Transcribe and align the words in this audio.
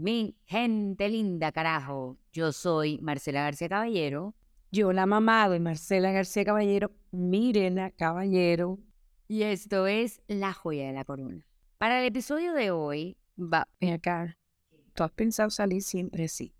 Mi 0.00 0.34
gente 0.46 1.10
linda, 1.10 1.52
carajo. 1.52 2.16
Yo 2.32 2.52
soy 2.52 2.98
Marcela 3.02 3.42
García 3.42 3.68
Caballero. 3.68 4.34
Yo, 4.72 4.94
la 4.94 5.04
mamá 5.04 5.46
de 5.50 5.60
Marcela 5.60 6.10
García 6.10 6.42
Caballero, 6.42 6.90
Mirena 7.10 7.90
Caballero. 7.90 8.78
Y 9.28 9.42
esto 9.42 9.86
es 9.86 10.22
La 10.26 10.54
Joya 10.54 10.86
de 10.86 10.94
la 10.94 11.04
Corona. 11.04 11.46
Para 11.76 12.00
el 12.00 12.06
episodio 12.06 12.54
de 12.54 12.70
hoy, 12.70 13.18
va. 13.36 13.68
Ven 13.78 13.92
acá. 13.92 14.38
¿Tú 14.94 15.02
has 15.02 15.10
pensado 15.10 15.50
salir 15.50 15.82
siempre 15.82 16.24
así? 16.24 16.54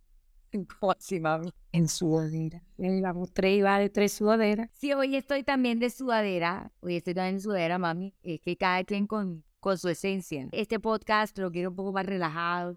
¿Cómo 0.79 0.93
así, 0.93 1.18
mami? 1.18 1.50
En 1.72 1.88
sudadera. 1.88 2.62
Y 2.77 3.00
la 3.00 3.14
mostré 3.14 3.54
iba 3.54 3.79
de 3.79 3.88
tres 3.88 4.12
sudaderas. 4.12 4.68
Sí, 4.75 4.93
hoy 4.93 5.16
estoy 5.16 5.45
también 5.45 5.79
de 5.79 5.88
sudadera. 5.88 6.72
Hoy 6.80 6.96
estoy 6.96 7.14
también 7.14 7.36
de 7.36 7.41
sudadera, 7.41 7.79
mami. 7.79 8.12
Es 8.22 8.43
que 8.43 8.59
cada 8.59 8.84
quien 8.84 9.07
con, 9.07 9.45
con 9.61 9.79
su 9.79 9.88
esencia. 9.88 10.46
Este 10.52 10.79
podcast 10.79 11.38
lo 11.38 11.50
quiero 11.50 11.70
un 11.70 11.77
poco 11.77 11.91
más 11.91 12.04
relajado. 12.04 12.77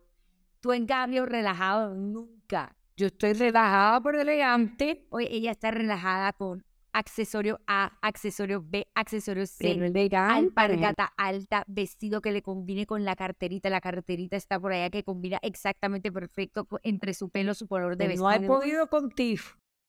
Tú, 0.63 0.71
en 0.71 0.85
cambio, 0.85 1.25
relajado 1.25 1.93
nunca. 1.93 2.73
Yo 2.95 3.07
estoy 3.07 3.33
relajada 3.33 3.99
pero 4.01 4.21
elegante. 4.21 5.05
Hoy 5.09 5.27
ella 5.29 5.51
está 5.51 5.71
relajada 5.71 6.31
con 6.31 6.63
accesorio 6.93 7.59
A, 7.67 7.97
accesorio 8.01 8.63
B, 8.65 8.87
accesorio 8.95 9.45
C, 9.45 9.77
alpargata 10.13 11.11
alta, 11.17 11.65
vestido 11.67 12.21
que 12.21 12.31
le 12.31 12.41
combine 12.41 12.85
con 12.85 13.03
la 13.03 13.17
carterita. 13.17 13.69
La 13.69 13.81
carterita 13.81 14.37
está 14.37 14.57
por 14.57 14.71
allá 14.71 14.89
que 14.89 15.03
combina 15.03 15.37
exactamente 15.41 16.13
perfecto 16.13 16.65
entre 16.83 17.13
su 17.13 17.29
pelo, 17.29 17.53
su 17.55 17.67
color 17.67 17.97
de 17.97 18.07
vestido. 18.07 18.29
No 18.29 18.33
he 18.33 18.47
podido 18.47 18.87
contigo. 18.87 19.43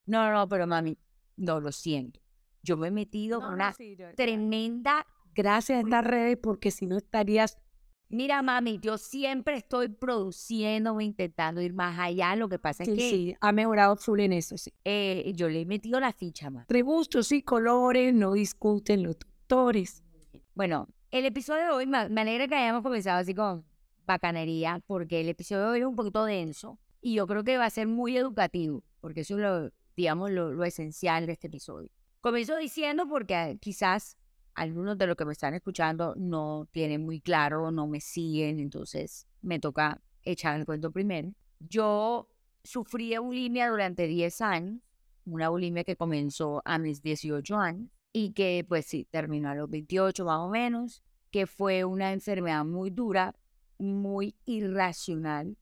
No, 0.05 0.29
no, 0.29 0.45
pero 0.49 0.67
mami, 0.67 0.97
no 1.37 1.61
lo 1.61 1.71
siento. 1.71 2.19
Yo 2.63 2.75
me 2.75 2.89
he 2.89 2.91
metido 2.91 3.39
con 3.39 3.53
una 3.53 3.73
tremenda. 4.17 5.07
Gracias 5.33 5.77
a 5.77 5.81
estas 5.81 6.05
redes 6.05 6.37
porque 6.37 6.69
si 6.69 6.85
no 6.85 6.97
estarías 6.97 7.57
Mira, 8.09 8.41
mami, 8.41 8.79
yo 8.79 8.97
siempre 8.97 9.57
estoy 9.57 9.89
produciendo, 9.89 10.99
intentando 11.01 11.61
ir 11.61 11.73
más 11.73 11.97
allá. 11.99 12.35
Lo 12.35 12.47
que 12.47 12.59
pasa 12.59 12.83
es 12.83 12.89
Sí, 12.89 12.95
que 12.95 13.09
sí, 13.09 13.35
ha 13.41 13.51
mejorado 13.51 13.95
full 13.95 14.19
en 14.19 14.33
eso, 14.33 14.57
sí. 14.57 14.71
eh, 14.83 15.33
yo 15.35 15.49
le 15.49 15.61
he 15.61 15.65
metido 15.65 15.99
la 15.99 16.13
ficha, 16.13 16.49
mami. 16.49 16.61
Entre 16.61 16.81
gustos 16.83 17.31
y 17.31 17.41
colores 17.41 18.13
no 18.13 18.33
discuten 18.33 19.03
los 19.03 19.17
doctores. 19.17 20.03
Bueno, 20.53 20.87
el 21.11 21.25
episodio 21.25 21.63
de 21.65 21.69
hoy 21.71 21.87
me, 21.87 21.97
alegra 21.97 22.47
que 22.47 22.55
hayamos 22.55 22.83
comenzado 22.83 23.19
así 23.19 23.33
con 23.33 23.65
bacanería, 24.05 24.81
porque 24.85 25.21
el 25.21 25.29
episodio 25.29 25.63
de 25.63 25.69
hoy 25.69 25.79
es 25.79 25.85
un 25.85 25.95
poquito 25.95 26.25
denso 26.25 26.79
y 27.01 27.15
yo 27.15 27.25
creo 27.27 27.43
que 27.43 27.57
va 27.57 27.65
a 27.65 27.69
ser 27.69 27.87
muy 27.87 28.15
educativo, 28.17 28.83
porque 29.01 29.21
eso 29.21 29.35
es 29.35 29.41
lo, 29.41 29.71
digamos, 29.97 30.29
lo, 30.31 30.51
lo 30.53 30.63
esencial 30.63 31.25
de 31.25 31.33
este 31.33 31.47
episodio. 31.47 31.89
Comienzo 32.21 32.55
diciendo 32.57 33.07
porque 33.07 33.57
quizás 33.59 34.17
algunos 34.55 34.97
de 34.97 35.07
los 35.07 35.15
que 35.15 35.25
me 35.25 35.33
están 35.33 35.53
escuchando 35.53 36.15
no 36.15 36.67
tienen 36.71 37.03
muy 37.03 37.19
claro, 37.19 37.71
no 37.71 37.87
me 37.87 37.99
siguen, 37.99 38.59
entonces 38.59 39.27
me 39.41 39.59
toca 39.59 40.01
echar 40.23 40.59
el 40.59 40.65
cuento 40.65 40.91
primero. 40.91 41.33
Yo 41.59 42.29
sufrí 42.63 43.17
bulimia 43.17 43.69
durante 43.69 44.07
10 44.07 44.41
años, 44.41 44.81
una 45.25 45.49
bulimia 45.49 45.83
que 45.83 45.95
comenzó 45.95 46.61
a 46.65 46.77
mis 46.79 47.01
18 47.01 47.57
años 47.57 47.89
y 48.13 48.31
que 48.31 48.65
pues 48.67 48.85
sí, 48.85 49.05
terminó 49.11 49.49
a 49.49 49.55
los 49.55 49.69
28 49.69 50.25
más 50.25 50.39
o 50.39 50.49
menos, 50.49 51.03
que 51.31 51.47
fue 51.47 51.83
una 51.83 52.13
enfermedad 52.13 52.63
muy 52.63 52.89
dura, 52.89 53.35
muy 53.77 54.35
irracional, 54.45 55.57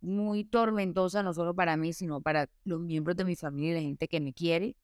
muy 0.00 0.44
tormentosa, 0.44 1.22
no 1.22 1.34
solo 1.34 1.54
para 1.54 1.76
mí, 1.76 1.92
sino 1.92 2.22
para 2.22 2.48
los 2.64 2.80
miembros 2.80 3.16
de 3.18 3.24
mi 3.26 3.36
familia 3.36 3.72
y 3.72 3.74
la 3.74 3.80
gente 3.82 4.08
que 4.08 4.20
me 4.20 4.32
quiere. 4.32 4.76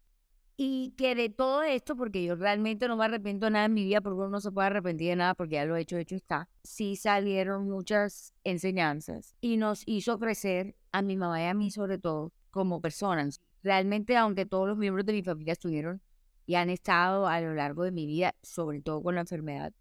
Y 0.58 0.94
que 0.96 1.14
de 1.14 1.28
todo 1.28 1.62
esto, 1.62 1.96
porque 1.96 2.24
yo 2.24 2.34
realmente 2.34 2.88
no 2.88 2.96
me 2.96 3.04
arrepiento 3.04 3.46
de 3.46 3.50
nada 3.50 3.66
en 3.66 3.74
mi 3.74 3.84
vida, 3.84 4.00
porque 4.00 4.20
uno 4.20 4.30
no 4.30 4.40
se 4.40 4.50
puede 4.50 4.68
arrepentir 4.68 5.10
de 5.10 5.16
nada, 5.16 5.34
porque 5.34 5.56
ya 5.56 5.66
lo 5.66 5.76
he 5.76 5.82
hecho, 5.82 5.98
hecho 5.98 6.16
está. 6.16 6.48
Sí 6.62 6.96
salieron 6.96 7.68
muchas 7.68 8.32
enseñanzas 8.42 9.36
y 9.42 9.58
nos 9.58 9.82
hizo 9.86 10.18
crecer 10.18 10.74
a 10.92 11.02
mi 11.02 11.16
mamá 11.16 11.42
y 11.42 11.46
a 11.46 11.54
mí 11.54 11.70
sobre 11.70 11.98
todo 11.98 12.32
como 12.50 12.80
personas. 12.80 13.42
Realmente, 13.62 14.16
aunque 14.16 14.46
todos 14.46 14.66
los 14.66 14.78
miembros 14.78 15.04
de 15.04 15.12
mi 15.12 15.22
familia 15.22 15.52
estuvieron 15.52 16.00
y 16.46 16.54
han 16.54 16.70
estado 16.70 17.26
a 17.26 17.38
lo 17.40 17.54
largo 17.54 17.84
de 17.84 17.92
mi 17.92 18.06
vida, 18.06 18.34
sobre 18.42 18.80
todo 18.80 19.02
con 19.02 19.16
la 19.16 19.22
enfermedad, 19.22 19.74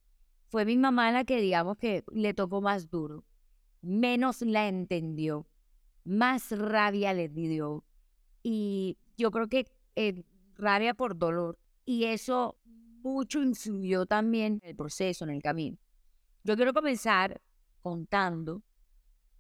fue 0.50 0.66
mi 0.66 0.77
mamá 0.77 1.11
la 1.11 1.23
que 1.23 1.39
digamos 1.39 1.77
que 1.77 2.03
le 2.11 2.33
tocó 2.33 2.61
más 2.61 2.89
duro, 2.89 3.23
menos 3.81 4.41
la 4.41 4.67
entendió, 4.67 5.47
más 6.03 6.51
rabia 6.51 7.13
le 7.13 7.29
dio 7.29 7.83
y 8.44 8.97
yo 9.17 9.31
creo 9.31 9.47
que 9.47 9.67
eh, 9.95 10.23
rabia 10.57 10.93
por 10.93 11.17
dolor 11.17 11.57
y 11.85 12.05
eso 12.05 12.57
mucho 13.03 13.41
influyó 13.41 14.05
también 14.05 14.59
en 14.63 14.69
el 14.69 14.75
proceso, 14.75 15.25
en 15.25 15.31
el 15.31 15.41
camino. 15.41 15.77
Yo 16.43 16.55
quiero 16.55 16.73
comenzar 16.73 17.41
contando 17.81 18.63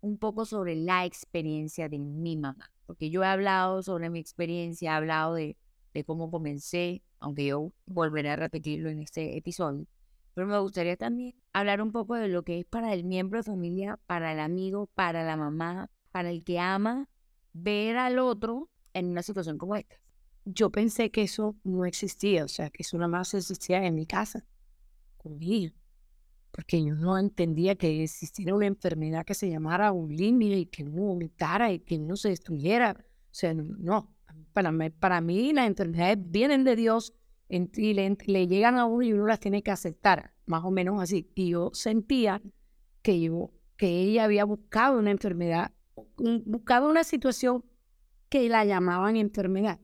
un 0.01 0.17
poco 0.17 0.45
sobre 0.45 0.75
la 0.75 1.05
experiencia 1.05 1.89
de 1.89 1.97
mi 1.97 2.37
mamá, 2.37 2.71
porque 2.85 3.09
yo 3.09 3.23
he 3.23 3.27
hablado 3.27 3.81
sobre 3.81 4.09
mi 4.09 4.19
experiencia, 4.19 4.91
he 4.91 4.93
hablado 4.95 5.33
de, 5.33 5.57
de 5.93 6.03
cómo 6.03 6.29
comencé, 6.29 7.01
aunque 7.19 7.47
yo 7.47 7.71
volveré 7.87 8.29
a 8.29 8.35
repetirlo 8.35 8.89
en 8.89 8.99
este 8.99 9.35
episodio, 9.35 9.87
pero 10.35 10.47
me 10.47 10.59
gustaría 10.59 10.97
también 10.97 11.33
hablar 11.53 11.81
un 11.81 11.91
poco 11.91 12.15
de 12.15 12.27
lo 12.27 12.43
que 12.43 12.59
es 12.59 12.65
para 12.65 12.93
el 12.93 13.03
miembro 13.03 13.39
de 13.39 13.43
familia, 13.43 13.97
para 14.05 14.33
el 14.33 14.39
amigo, 14.39 14.87
para 14.93 15.23
la 15.23 15.37
mamá, 15.37 15.89
para 16.11 16.29
el 16.29 16.43
que 16.43 16.59
ama, 16.59 17.09
ver 17.53 17.97
al 17.97 18.19
otro 18.19 18.69
en 18.93 19.07
una 19.07 19.23
situación 19.23 19.57
como 19.57 19.75
esta. 19.75 19.95
Yo 20.45 20.69
pensé 20.71 21.11
que 21.11 21.23
eso 21.23 21.55
no 21.63 21.85
existía, 21.85 22.45
o 22.45 22.47
sea, 22.47 22.69
que 22.69 22.83
eso 22.83 22.97
nada 22.97 23.07
más 23.07 23.33
existía 23.33 23.83
en 23.85 23.95
mi 23.95 24.05
casa, 24.05 24.45
conmigo. 25.17 25.73
Porque 26.51 26.83
yo 26.83 26.95
no 26.95 27.17
entendía 27.17 27.75
que 27.75 28.03
existiera 28.03 28.55
una 28.55 28.67
enfermedad 28.67 29.25
que 29.25 29.33
se 29.33 29.49
llamara 29.49 29.91
bulimia 29.91 30.57
y 30.57 30.67
que 30.67 30.83
no 30.83 30.91
vomitara 30.91 31.71
y 31.73 31.79
que 31.79 31.97
no 31.99 32.15
se 32.15 32.29
destruyera. 32.29 32.95
O 32.99 33.05
sea, 33.31 33.53
no. 33.53 34.13
Para 34.53 34.71
mí, 34.71 34.89
para 34.89 35.19
mí 35.21 35.51
las 35.53 35.67
enfermedades 35.67 36.17
vienen 36.21 36.63
de 36.63 36.75
Dios 36.77 37.13
y 37.49 37.93
le, 37.93 38.17
le 38.25 38.47
llegan 38.47 38.77
a 38.77 38.85
uno 38.85 39.03
y 39.03 39.13
uno 39.13 39.25
las 39.27 39.39
tiene 39.39 39.63
que 39.63 39.71
aceptar, 39.71 40.33
más 40.45 40.63
o 40.63 40.71
menos 40.71 41.01
así. 41.01 41.29
Y 41.35 41.49
yo 41.49 41.71
sentía 41.73 42.41
que 43.01 43.19
yo, 43.19 43.51
que 43.77 43.87
ella 44.01 44.23
había 44.25 44.45
buscado 44.45 44.97
una 44.99 45.11
enfermedad, 45.11 45.71
un- 46.17 46.43
buscado 46.45 46.89
una 46.89 47.03
situación 47.03 47.65
que 48.29 48.47
la 48.49 48.63
llamaban 48.65 49.17
enfermedad. 49.17 49.79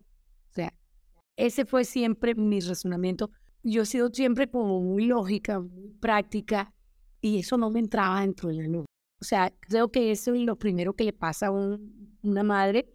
Ese 1.42 1.66
fue 1.66 1.86
siempre 1.86 2.36
mi 2.36 2.60
razonamiento. 2.60 3.32
Yo 3.64 3.82
he 3.82 3.86
sido 3.88 4.10
siempre 4.14 4.48
como 4.48 4.80
muy 4.80 5.06
lógica, 5.08 5.60
muy 5.60 5.90
práctica, 6.00 6.72
y 7.20 7.40
eso 7.40 7.58
no 7.58 7.72
me 7.72 7.80
entraba 7.80 8.22
dentro 8.22 8.50
de 8.50 8.56
la 8.58 8.68
nube. 8.68 8.86
O 9.20 9.24
sea, 9.26 9.52
creo 9.62 9.92
que 9.92 10.12
eso 10.12 10.36
es 10.36 10.42
lo 10.42 10.56
primero 10.56 10.94
que 10.94 11.04
le 11.04 11.14
pasa 11.14 11.48
a 11.48 11.52
un- 11.52 12.16
una 12.22 12.44
madre 12.44 12.88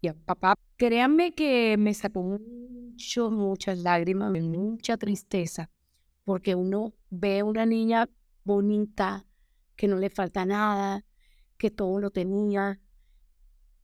y 0.00 0.08
a 0.08 0.14
papá. 0.14 0.54
Créanme 0.76 1.30
que 1.32 1.76
me 1.78 1.94
sacó 1.94 2.22
mucho, 2.24 3.30
muchas 3.30 3.78
lágrimas, 3.78 4.32
mucha 4.32 4.96
tristeza, 4.96 5.70
porque 6.24 6.56
uno 6.56 6.94
ve 7.10 7.38
a 7.40 7.44
una 7.44 7.66
niña 7.66 8.08
bonita, 8.42 9.24
que 9.76 9.86
no 9.86 9.96
le 9.96 10.10
falta 10.10 10.44
nada, 10.44 11.04
que 11.56 11.70
todo 11.70 12.00
lo 12.00 12.10
tenía, 12.10 12.80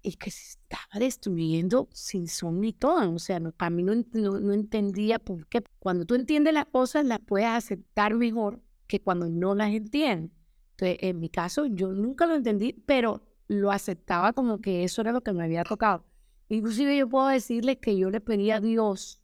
y 0.03 0.15
que 0.15 0.31
se 0.31 0.59
estaba 0.89 1.05
destruyendo 1.05 1.89
sin 1.93 2.29
son 2.29 2.61
ni 2.61 2.73
todo. 2.73 3.13
O 3.15 3.19
sea, 3.19 3.41
no, 3.41 3.53
para 3.53 3.71
mí 3.71 3.83
no, 3.83 3.95
no 3.95 4.53
entendía 4.53 5.19
por 5.19 5.47
qué. 5.49 5.63
Cuando 5.79 6.05
tú 6.05 6.15
entiendes 6.15 6.55
las 6.55 6.67
cosas, 6.67 7.05
las 7.05 7.21
puedes 7.21 7.49
aceptar 7.49 8.15
mejor 8.15 8.63
que 8.87 9.01
cuando 9.01 9.29
no 9.29 9.55
las 9.55 9.73
entiendes. 9.73 10.33
Entonces, 10.73 10.99
en 11.01 11.21
mi 11.21 11.29
caso, 11.29 11.67
yo 11.67 11.93
nunca 11.93 12.27
lo 12.27 12.35
entendí, 12.35 12.73
pero 12.73 13.23
lo 13.49 13.71
aceptaba 13.71 14.33
como 14.33 14.61
que 14.61 14.85
eso 14.85 15.01
era 15.01 15.13
lo 15.13 15.23
que 15.23 15.33
me 15.33 15.45
había 15.45 15.65
tocado. 15.65 16.05
Inclusive 16.49 16.97
yo 16.97 17.09
puedo 17.09 17.29
decirle 17.29 17.79
que 17.79 17.97
yo 17.97 18.11
le 18.11 18.21
pedí 18.21 18.51
a 18.51 18.61
Dios, 18.61 19.21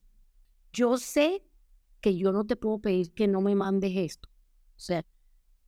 yo 0.72 0.98
sé 0.98 1.42
que 2.00 2.16
yo 2.16 2.32
no 2.32 2.44
te 2.44 2.56
puedo 2.56 2.80
pedir 2.80 3.14
que 3.14 3.28
no 3.28 3.40
me 3.40 3.54
mandes 3.54 3.92
esto. 3.96 4.28
O 4.76 4.80
sea, 4.80 5.04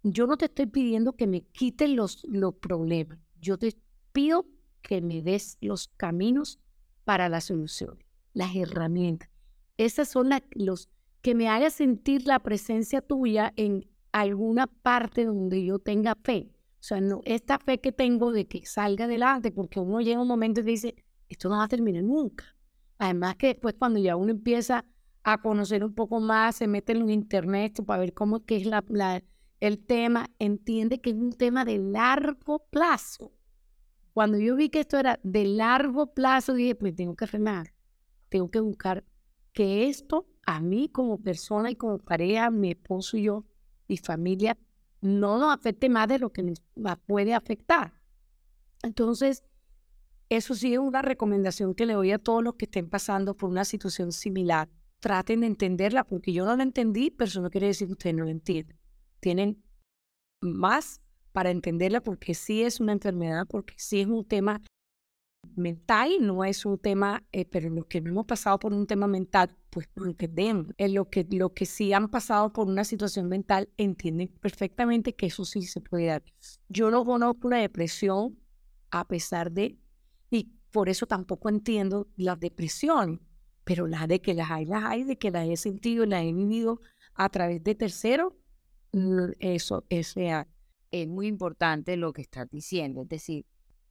yo 0.02 0.26
no 0.26 0.36
te 0.36 0.46
estoy 0.46 0.66
pidiendo 0.66 1.14
que 1.14 1.26
me 1.26 1.42
quites 1.42 1.88
los, 1.88 2.24
los 2.24 2.54
problemas. 2.54 3.18
Yo 3.40 3.56
te 3.56 3.74
pido 4.12 4.46
que 4.86 5.02
me 5.02 5.20
des 5.22 5.58
los 5.60 5.88
caminos 5.96 6.60
para 7.04 7.28
la 7.28 7.40
solución, 7.40 7.98
las 8.32 8.54
herramientas. 8.54 9.28
Esas 9.76 10.08
son 10.08 10.30
los 10.52 10.88
que 11.22 11.34
me 11.34 11.48
haga 11.48 11.70
sentir 11.70 12.26
la 12.26 12.38
presencia 12.38 13.00
tuya 13.02 13.52
en 13.56 13.88
alguna 14.12 14.66
parte 14.66 15.24
donde 15.24 15.64
yo 15.64 15.78
tenga 15.78 16.14
fe. 16.22 16.50
O 16.80 16.82
sea, 16.86 17.00
no, 17.00 17.20
esta 17.24 17.58
fe 17.58 17.80
que 17.80 17.90
tengo 17.92 18.30
de 18.32 18.46
que 18.46 18.64
salga 18.64 19.06
adelante, 19.06 19.50
porque 19.50 19.80
uno 19.80 20.00
llega 20.00 20.20
un 20.22 20.28
momento 20.28 20.60
y 20.60 20.64
dice, 20.64 20.94
esto 21.28 21.48
no 21.48 21.56
va 21.58 21.64
a 21.64 21.68
terminar 21.68 22.04
nunca. 22.04 22.44
Además 22.98 23.36
que 23.36 23.48
después 23.48 23.74
cuando 23.78 23.98
ya 23.98 24.14
uno 24.16 24.30
empieza 24.30 24.84
a 25.24 25.42
conocer 25.42 25.84
un 25.84 25.94
poco 25.94 26.20
más, 26.20 26.56
se 26.56 26.68
mete 26.68 26.92
en 26.92 27.00
los 27.00 27.10
internet 27.10 27.84
para 27.84 28.00
ver 28.00 28.14
cómo 28.14 28.44
que 28.44 28.56
es 28.56 28.66
la, 28.66 28.84
la- 28.88 29.22
el 29.58 29.84
tema, 29.84 30.30
entiende 30.38 31.00
que 31.00 31.10
es 31.10 31.16
un 31.16 31.32
tema 31.32 31.64
de 31.64 31.78
largo 31.78 32.66
plazo. 32.70 33.32
Cuando 34.16 34.38
yo 34.38 34.56
vi 34.56 34.70
que 34.70 34.80
esto 34.80 34.98
era 34.98 35.20
de 35.24 35.44
largo 35.44 36.14
plazo, 36.14 36.54
dije, 36.54 36.74
pues 36.74 36.96
tengo 36.96 37.14
que 37.14 37.26
remar, 37.26 37.74
tengo 38.30 38.50
que 38.50 38.60
buscar 38.60 39.04
que 39.52 39.90
esto 39.90 40.26
a 40.46 40.58
mí 40.58 40.88
como 40.88 41.20
persona 41.20 41.70
y 41.70 41.76
como 41.76 41.98
pareja, 41.98 42.50
mi 42.50 42.70
esposo 42.70 43.18
y 43.18 43.24
yo, 43.24 43.44
mi 43.88 43.98
familia, 43.98 44.56
no 45.02 45.36
nos 45.38 45.54
afecte 45.54 45.90
más 45.90 46.08
de 46.08 46.18
lo 46.18 46.32
que 46.32 46.42
nos 46.42 46.62
puede 47.04 47.34
afectar. 47.34 47.92
Entonces, 48.82 49.44
eso 50.30 50.54
sí 50.54 50.72
es 50.72 50.78
una 50.78 51.02
recomendación 51.02 51.74
que 51.74 51.84
le 51.84 51.92
doy 51.92 52.12
a 52.12 52.18
todos 52.18 52.42
los 52.42 52.54
que 52.54 52.64
estén 52.64 52.88
pasando 52.88 53.36
por 53.36 53.50
una 53.50 53.66
situación 53.66 54.12
similar. 54.12 54.70
Traten 54.98 55.40
de 55.40 55.48
entenderla 55.48 56.04
porque 56.04 56.32
yo 56.32 56.46
no 56.46 56.56
la 56.56 56.62
entendí, 56.62 57.10
pero 57.10 57.28
eso 57.28 57.42
no 57.42 57.50
quiere 57.50 57.66
decir 57.66 57.86
que 57.88 57.92
ustedes 57.92 58.16
no 58.16 58.24
la 58.24 58.30
entienden. 58.30 58.78
Tienen 59.20 59.62
más 60.40 61.02
para 61.36 61.50
entenderla 61.50 62.00
porque 62.00 62.32
sí 62.32 62.62
es 62.62 62.80
una 62.80 62.92
enfermedad, 62.92 63.46
porque 63.46 63.74
sí 63.76 64.00
es 64.00 64.06
un 64.06 64.24
tema 64.24 64.62
mental, 65.54 66.08
no 66.22 66.42
es 66.44 66.64
un 66.64 66.78
tema, 66.78 67.24
eh, 67.30 67.44
pero 67.44 67.68
los 67.68 67.84
que 67.84 68.00
no 68.00 68.08
hemos 68.08 68.24
pasado 68.24 68.58
por 68.58 68.72
un 68.72 68.86
tema 68.86 69.06
mental, 69.06 69.54
pues 69.68 69.86
no 69.96 70.06
entendemos. 70.06 70.68
En 70.78 70.94
lo 70.94 71.10
que, 71.10 71.26
lo 71.30 71.52
que 71.52 71.66
sí 71.66 71.92
han 71.92 72.08
pasado 72.08 72.54
por 72.54 72.66
una 72.66 72.84
situación 72.84 73.28
mental 73.28 73.68
entienden 73.76 74.28
perfectamente 74.28 75.14
que 75.14 75.26
eso 75.26 75.44
sí 75.44 75.60
se 75.60 75.82
puede 75.82 76.06
dar. 76.06 76.22
Yo 76.70 76.90
no 76.90 77.04
conozco 77.04 77.48
una 77.48 77.58
depresión 77.58 78.38
a 78.90 79.06
pesar 79.06 79.52
de, 79.52 79.78
y 80.30 80.54
por 80.70 80.88
eso 80.88 81.04
tampoco 81.04 81.50
entiendo 81.50 82.08
la 82.16 82.36
depresión, 82.36 83.20
pero 83.62 83.86
la 83.86 84.06
de 84.06 84.22
que 84.22 84.32
las 84.32 84.50
hay, 84.50 84.64
las 84.64 84.84
hay, 84.84 85.04
de 85.04 85.18
que 85.18 85.30
las 85.30 85.46
he 85.46 85.58
sentido, 85.58 86.06
las 86.06 86.22
he 86.22 86.32
vivido 86.32 86.80
a 87.12 87.28
través 87.28 87.62
de 87.62 87.74
terceros, 87.74 88.32
eso 89.38 89.84
es 89.90 90.14
real. 90.14 90.46
Es 91.02 91.08
muy 91.08 91.26
importante 91.26 91.96
lo 91.96 92.12
que 92.12 92.22
estás 92.22 92.48
diciendo, 92.50 93.02
es 93.02 93.08
decir, 93.08 93.46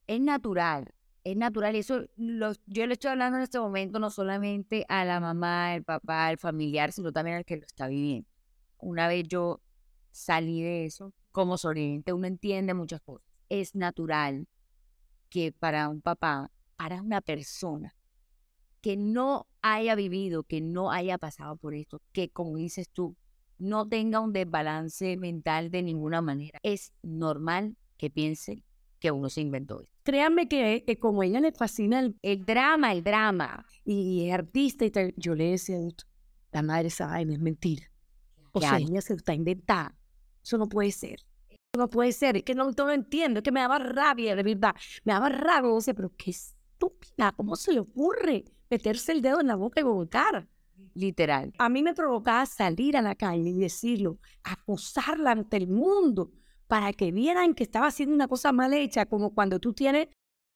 es 0.08 0.22
natural 0.22 0.94
es 1.26 1.36
natural. 1.36 1.76
Eso 1.76 2.06
yo 2.16 2.88
le 2.88 2.94
estoy 2.94 3.12
hablando 3.12 3.38
en 3.38 3.44
este 3.44 3.60
momento 3.60 4.00
no 4.00 4.10
solamente 4.10 4.86
a 4.88 5.04
la 5.04 5.20
mamá, 5.20 5.76
el 5.76 5.84
papá, 5.84 6.32
el 6.32 6.38
familiar, 6.38 6.94
sino 6.94 7.12
también 7.12 7.38
al 7.38 7.46
que 7.46 7.58
lo 7.58 7.66
está 7.66 7.88
viviendo. 7.88 8.30
Una 8.78 9.08
vez 9.08 9.28
yo 9.28 9.60
salí 10.12 10.62
de 10.62 10.86
eso, 10.86 11.14
como 11.32 11.58
sobreviviente, 11.58 12.14
uno 12.14 12.28
entiende 12.28 12.74
muchas 12.74 13.02
cosas. 13.02 13.28
Es 13.50 13.76
natural 13.76 14.48
que 15.30 15.52
para 15.52 15.90
un 15.90 16.02
papá, 16.02 16.52
para 16.78 17.02
una 17.02 17.22
persona 17.22 17.96
que 18.82 18.96
no 18.96 19.48
haya 19.64 19.96
vivido, 19.96 20.44
que 20.44 20.62
no 20.62 20.92
haya 20.92 21.18
pasado 21.18 21.58
por 21.58 21.74
esto, 21.74 22.04
que 22.12 22.30
como 22.30 22.58
dices 22.58 22.88
tú, 22.90 23.18
no 23.58 23.88
tenga 23.88 24.20
un 24.20 24.34
desbalance 24.34 25.18
mental 25.18 25.72
de 25.72 25.84
ninguna 25.84 26.22
manera, 26.22 26.60
es 26.64 26.94
normal 27.02 27.76
que 27.98 28.10
piense 28.10 28.64
que 29.00 29.12
uno 29.12 29.30
se 29.30 29.42
inventó 29.42 29.82
esto. 29.82 29.94
Créanme 30.04 30.48
que, 30.48 30.98
como 31.00 31.22
a 31.22 31.26
ella 31.26 31.40
le 31.40 31.52
fascina 31.52 32.12
el, 32.22 32.46
drama, 32.46 32.92
el 32.92 33.04
drama, 33.04 33.66
y 33.84 34.28
es 34.28 34.34
artista 34.34 34.86
y 34.86 34.92
tal, 34.92 35.14
yo 35.18 35.36
le 35.36 35.52
decía, 35.52 35.78
la 36.52 36.62
madre 36.62 36.90
sabe, 36.90 37.22
es 37.34 37.40
mentira. 37.40 37.92
O 38.52 38.62
sea, 38.62 38.78
ella 38.78 39.02
se 39.02 39.14
está 39.14 39.34
inventada. 39.34 39.96
Eso 40.42 40.58
no 40.58 40.70
puede 40.70 40.92
ser. 40.92 41.20
Eso 41.50 41.78
no 41.78 41.90
puede 41.90 42.14
ser. 42.14 42.38
Es 42.38 42.44
que 42.44 42.56
no, 42.56 42.72
no 42.72 42.86
lo 42.86 42.92
entiendo. 42.92 43.40
Es 43.40 43.44
que 43.44 43.52
me 43.52 43.60
daba 43.60 43.80
rabia, 43.80 44.36
de 44.36 44.44
verdad. 44.44 44.76
Me 45.04 45.12
daba 45.12 45.28
rabia. 45.28 45.72
O 45.72 45.82
sea, 45.82 45.94
pero 45.94 46.14
qué 46.16 46.32
estúpida. 46.32 47.34
¿Cómo 47.36 47.58
se 47.58 47.74
le 47.74 47.82
ocurre 47.82 48.46
meterse 48.70 49.12
el 49.12 49.22
dedo 49.22 49.42
en 49.42 49.48
la 49.48 49.56
boca 49.56 49.82
y 49.82 49.84
vomitar? 49.84 50.48
Literal. 50.96 51.54
A 51.60 51.70
mí 51.70 51.84
me 51.84 51.94
provocaba 51.94 52.46
salir 52.46 52.98
a 52.98 53.02
la 53.02 53.16
calle 53.16 53.50
y 53.50 53.60
decirlo, 53.60 54.18
acusarla 54.44 55.32
ante 55.32 55.58
el 55.58 55.68
mundo 55.68 56.32
para 56.68 56.94
que 56.94 57.12
vieran 57.12 57.54
que 57.54 57.64
estaba 57.64 57.88
haciendo 57.88 58.16
una 58.16 58.28
cosa 58.28 58.52
mal 58.52 58.74
hecha, 58.74 59.06
como 59.06 59.36
cuando 59.36 59.60
tú 59.60 59.74
tienes 59.74 60.08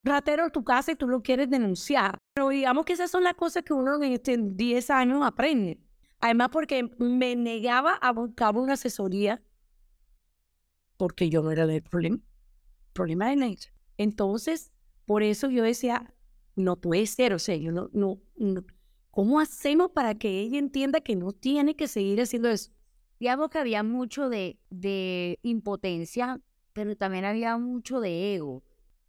ratero 0.04 0.46
en 0.46 0.52
tu 0.52 0.64
casa 0.64 0.94
y 0.94 0.96
tú 0.96 1.08
lo 1.08 1.22
quieres 1.22 1.50
denunciar. 1.50 2.18
Pero 2.34 2.50
digamos 2.50 2.86
que 2.86 2.94
esas 2.94 3.12
son 3.12 3.24
las 3.24 3.36
cosas 3.36 3.64
que 3.64 3.74
uno 3.74 4.02
en 4.02 4.14
este 4.14 4.38
10 4.40 4.90
años 4.90 5.22
aprende. 5.24 5.80
Además, 6.22 6.50
porque 6.52 6.90
me 6.98 7.36
negaba 7.36 7.94
a 7.94 8.12
buscar 8.12 8.56
una 8.56 8.74
asesoría 8.74 9.44
porque 11.00 11.30
yo 11.30 11.42
no 11.42 11.52
era 11.52 11.64
el 11.64 11.82
problema. 11.82 12.20
Problema 12.92 13.30
de 13.30 13.46
ella. 13.46 13.72
Entonces, 13.98 14.74
por 15.06 15.24
eso 15.24 15.50
yo 15.50 15.64
decía, 15.64 16.14
no 16.58 16.76
puede 16.76 17.08
ser, 17.08 17.34
o 17.34 17.40
sea, 17.40 17.56
yo 17.56 17.72
no, 17.72 17.90
no, 17.94 18.22
no, 18.36 18.66
¿cómo 19.12 19.40
hacemos 19.40 19.92
para 19.92 20.16
que 20.16 20.42
ella 20.42 20.60
entienda 20.60 21.02
que 21.02 21.16
no 21.16 21.32
tiene 21.32 21.76
que 21.76 21.88
seguir 21.88 22.22
haciendo 22.22 22.50
eso? 22.50 22.72
digamos 23.20 23.50
que 23.50 23.60
había 23.60 23.84
mucho 23.84 24.30
de, 24.30 24.58
de 24.70 25.40
impotencia, 25.44 26.40
pero 26.74 26.96
también 26.96 27.26
había 27.26 27.58
mucho 27.58 28.00
de 28.00 28.36
ego. 28.36 28.64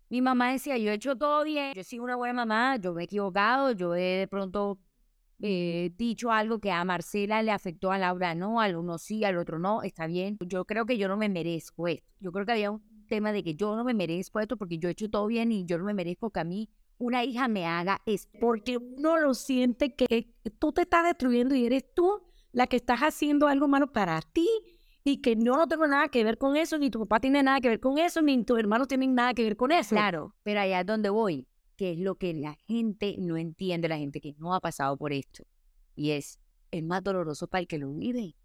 Mi 0.08 0.20
mamá 0.20 0.50
decía, 0.50 0.76
yo 0.76 0.91
he 0.91 0.94
hecho 0.94 1.17
todo 1.17 1.44
bien, 1.44 1.73
yo 1.75 1.82
he 1.82 1.85
sido 1.85 2.02
una 2.02 2.17
buena 2.17 2.35
mamá, 2.35 2.76
yo 2.76 2.93
me 2.93 3.02
he 3.02 3.05
equivocado, 3.05 3.70
yo 3.73 3.94
he 3.94 4.19
de 4.19 4.29
pronto 4.29 4.81
eh, 5.41 5.93
dicho 5.97 6.32
algo 6.32 6.58
que 6.58 6.73
a 6.73 6.85
Marcela 6.85 7.43
le 7.43 7.52
afectó 7.52 7.93
a 7.93 7.99
Laura 7.99 8.35
no, 8.35 8.61
al 8.61 8.75
uno 8.76 8.99
sí, 8.99 9.25
al 9.25 9.38
otro 9.38 9.61
no, 9.61 9.82
está 9.82 10.08
bien. 10.08 10.37
Yo 10.41 10.64
creo 10.64 10.85
que 10.85 10.99
yo 10.99 11.06
no 11.06 11.17
me 11.17 11.29
merezco 11.29 11.87
esto. 11.87 12.12
Yo 12.19 12.32
creo 12.32 12.44
que 12.44 12.52
había 12.52 12.73
un 12.73 12.82
tema 13.06 13.32
de 13.32 13.44
que 13.44 13.55
yo 13.55 13.76
no 13.76 13.85
me 13.85 13.94
merezco 13.94 14.41
esto 14.41 14.56
porque 14.56 14.79
yo 14.79 14.88
he 14.88 14.93
hecho 14.93 15.08
todo 15.08 15.26
bien 15.29 15.52
y 15.52 15.64
yo 15.64 15.79
no 15.79 15.85
me 15.85 15.94
merezco 15.94 16.31
que 16.31 16.41
a 16.41 16.44
mí 16.44 16.69
una 17.00 17.25
hija 17.25 17.49
me 17.49 17.67
haga 17.67 18.00
esto. 18.06 18.38
Porque 18.41 18.76
uno 18.76 19.19
lo 19.19 19.35
siente 19.35 19.94
que 19.94 20.32
tú 20.58 20.73
te 20.73 20.82
estás 20.82 21.05
destruyendo 21.05 21.55
y 21.55 21.67
eres 21.67 21.85
tú 21.94 22.23
la 22.52 22.67
que 22.67 22.76
estás 22.76 23.00
haciendo 23.00 23.49
algo 23.49 23.67
malo 23.69 23.91
para 23.91 24.20
ti 24.20 24.49
y 25.02 25.23
que 25.23 25.35
no, 25.35 25.56
no 25.56 25.67
tengo 25.67 25.87
nada 25.87 26.08
que 26.08 26.23
ver 26.23 26.37
con 26.37 26.56
eso, 26.56 26.79
ni 26.79 26.91
tu 26.91 27.00
papá 27.00 27.19
tiene 27.19 27.43
nada 27.43 27.61
que 27.61 27.69
ver 27.69 27.81
con 27.81 27.99
eso, 27.99 28.20
ni 28.20 28.44
tus 28.44 28.58
hermanos 28.58 28.87
tienen 28.87 29.14
nada 29.14 29.32
que 29.32 29.43
ver 29.43 29.56
con 29.56 29.73
eso. 29.73 29.94
Claro, 29.94 30.37
pero 30.43 30.61
allá 30.61 30.81
es 30.81 30.87
donde 30.87 31.08
voy, 31.08 31.49
que 31.76 31.93
es 31.93 31.99
lo 31.99 32.17
que 32.17 32.35
la 32.35 32.55
gente 32.67 33.17
no 33.19 33.38
entiende, 33.38 33.88
la 33.88 33.97
gente 33.97 34.20
que 34.20 34.35
no 34.37 34.55
ha 34.55 34.61
pasado 34.61 34.97
por 34.99 35.14
esto. 35.14 35.44
Y 35.97 36.11
es, 36.11 36.38
es 36.70 36.85
más 36.85 37.02
doloroso 37.02 37.49
para 37.49 37.62
el 37.62 37.67
que 37.67 37.79
lo 37.79 37.93
vive. 37.94 38.37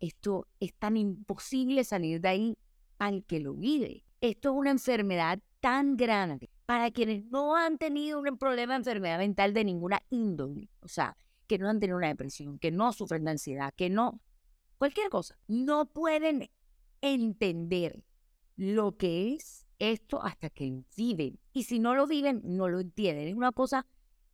Esto 0.00 0.46
es 0.60 0.74
tan 0.74 0.98
imposible 0.98 1.82
salir 1.82 2.20
de 2.20 2.28
ahí 2.28 2.58
el 3.00 3.24
que 3.24 3.40
lo 3.40 3.54
vive. 3.54 4.04
Esto 4.20 4.50
es 4.50 4.54
una 4.54 4.70
enfermedad 4.70 5.40
tan 5.60 5.96
grande 5.96 6.50
para 6.66 6.90
quienes 6.90 7.24
no 7.26 7.56
han 7.56 7.78
tenido 7.78 8.20
un 8.20 8.38
problema 8.38 8.74
de 8.74 8.78
enfermedad 8.78 9.18
mental 9.18 9.52
de 9.52 9.64
ninguna 9.64 10.02
índole. 10.10 10.68
O 10.80 10.88
sea, 10.88 11.16
que 11.46 11.58
no 11.58 11.68
han 11.68 11.80
tenido 11.80 11.98
una 11.98 12.08
depresión, 12.08 12.58
que 12.58 12.70
no 12.70 12.92
sufren 12.92 13.24
de 13.24 13.32
ansiedad, 13.32 13.74
que 13.76 13.90
no, 13.90 14.20
cualquier 14.78 15.10
cosa, 15.10 15.38
no 15.46 15.86
pueden 15.86 16.50
entender 17.00 18.02
lo 18.56 18.96
que 18.96 19.34
es 19.34 19.66
esto 19.78 20.22
hasta 20.22 20.50
que 20.50 20.82
viven. 20.96 21.38
Y 21.52 21.64
si 21.64 21.78
no 21.78 21.94
lo 21.94 22.06
viven, 22.06 22.40
no 22.44 22.68
lo 22.68 22.80
entienden. 22.80 23.28
Es 23.28 23.34
una 23.34 23.52
cosa 23.52 23.86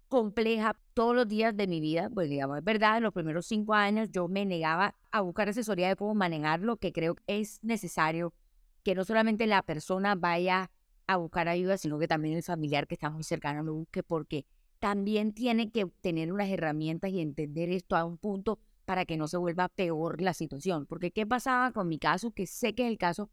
compleja 0.08 0.76
todos 0.94 1.14
los 1.14 1.26
días 1.26 1.56
de 1.56 1.66
mi 1.66 1.80
vida. 1.80 2.10
Pues 2.12 2.28
digamos, 2.28 2.58
es 2.58 2.64
verdad, 2.64 2.98
en 2.98 3.04
los 3.04 3.12
primeros 3.12 3.46
cinco 3.46 3.74
años 3.74 4.10
yo 4.10 4.28
me 4.28 4.44
negaba 4.44 4.94
a 5.10 5.20
buscar 5.22 5.48
asesoría 5.48 5.88
de 5.88 5.96
cómo 5.96 6.14
manejarlo, 6.14 6.76
que 6.76 6.92
creo 6.92 7.14
que 7.14 7.22
es 7.26 7.62
necesario 7.62 8.34
que 8.82 8.94
no 8.94 9.04
solamente 9.04 9.46
la 9.46 9.62
persona 9.62 10.14
vaya 10.14 10.70
a 11.12 11.16
buscar 11.16 11.48
ayuda, 11.48 11.76
sino 11.76 11.98
que 11.98 12.06
también 12.06 12.36
el 12.36 12.42
familiar 12.44 12.86
que 12.86 12.94
está 12.94 13.10
muy 13.10 13.24
cercano 13.24 13.64
lo 13.64 13.74
busque, 13.74 14.04
porque 14.04 14.46
también 14.78 15.32
tiene 15.32 15.72
que 15.72 15.86
tener 16.00 16.32
unas 16.32 16.48
herramientas 16.48 17.10
y 17.10 17.20
entender 17.20 17.68
esto 17.68 17.96
a 17.96 18.04
un 18.04 18.16
punto 18.16 18.60
para 18.84 19.04
que 19.04 19.16
no 19.16 19.26
se 19.26 19.36
vuelva 19.36 19.68
peor 19.68 20.22
la 20.22 20.34
situación. 20.34 20.86
Porque 20.86 21.10
¿qué 21.10 21.26
pasaba 21.26 21.72
con 21.72 21.88
mi 21.88 21.98
caso? 21.98 22.30
Que 22.30 22.46
sé 22.46 22.76
que 22.76 22.84
es 22.84 22.92
el 22.92 22.96
caso 22.96 23.28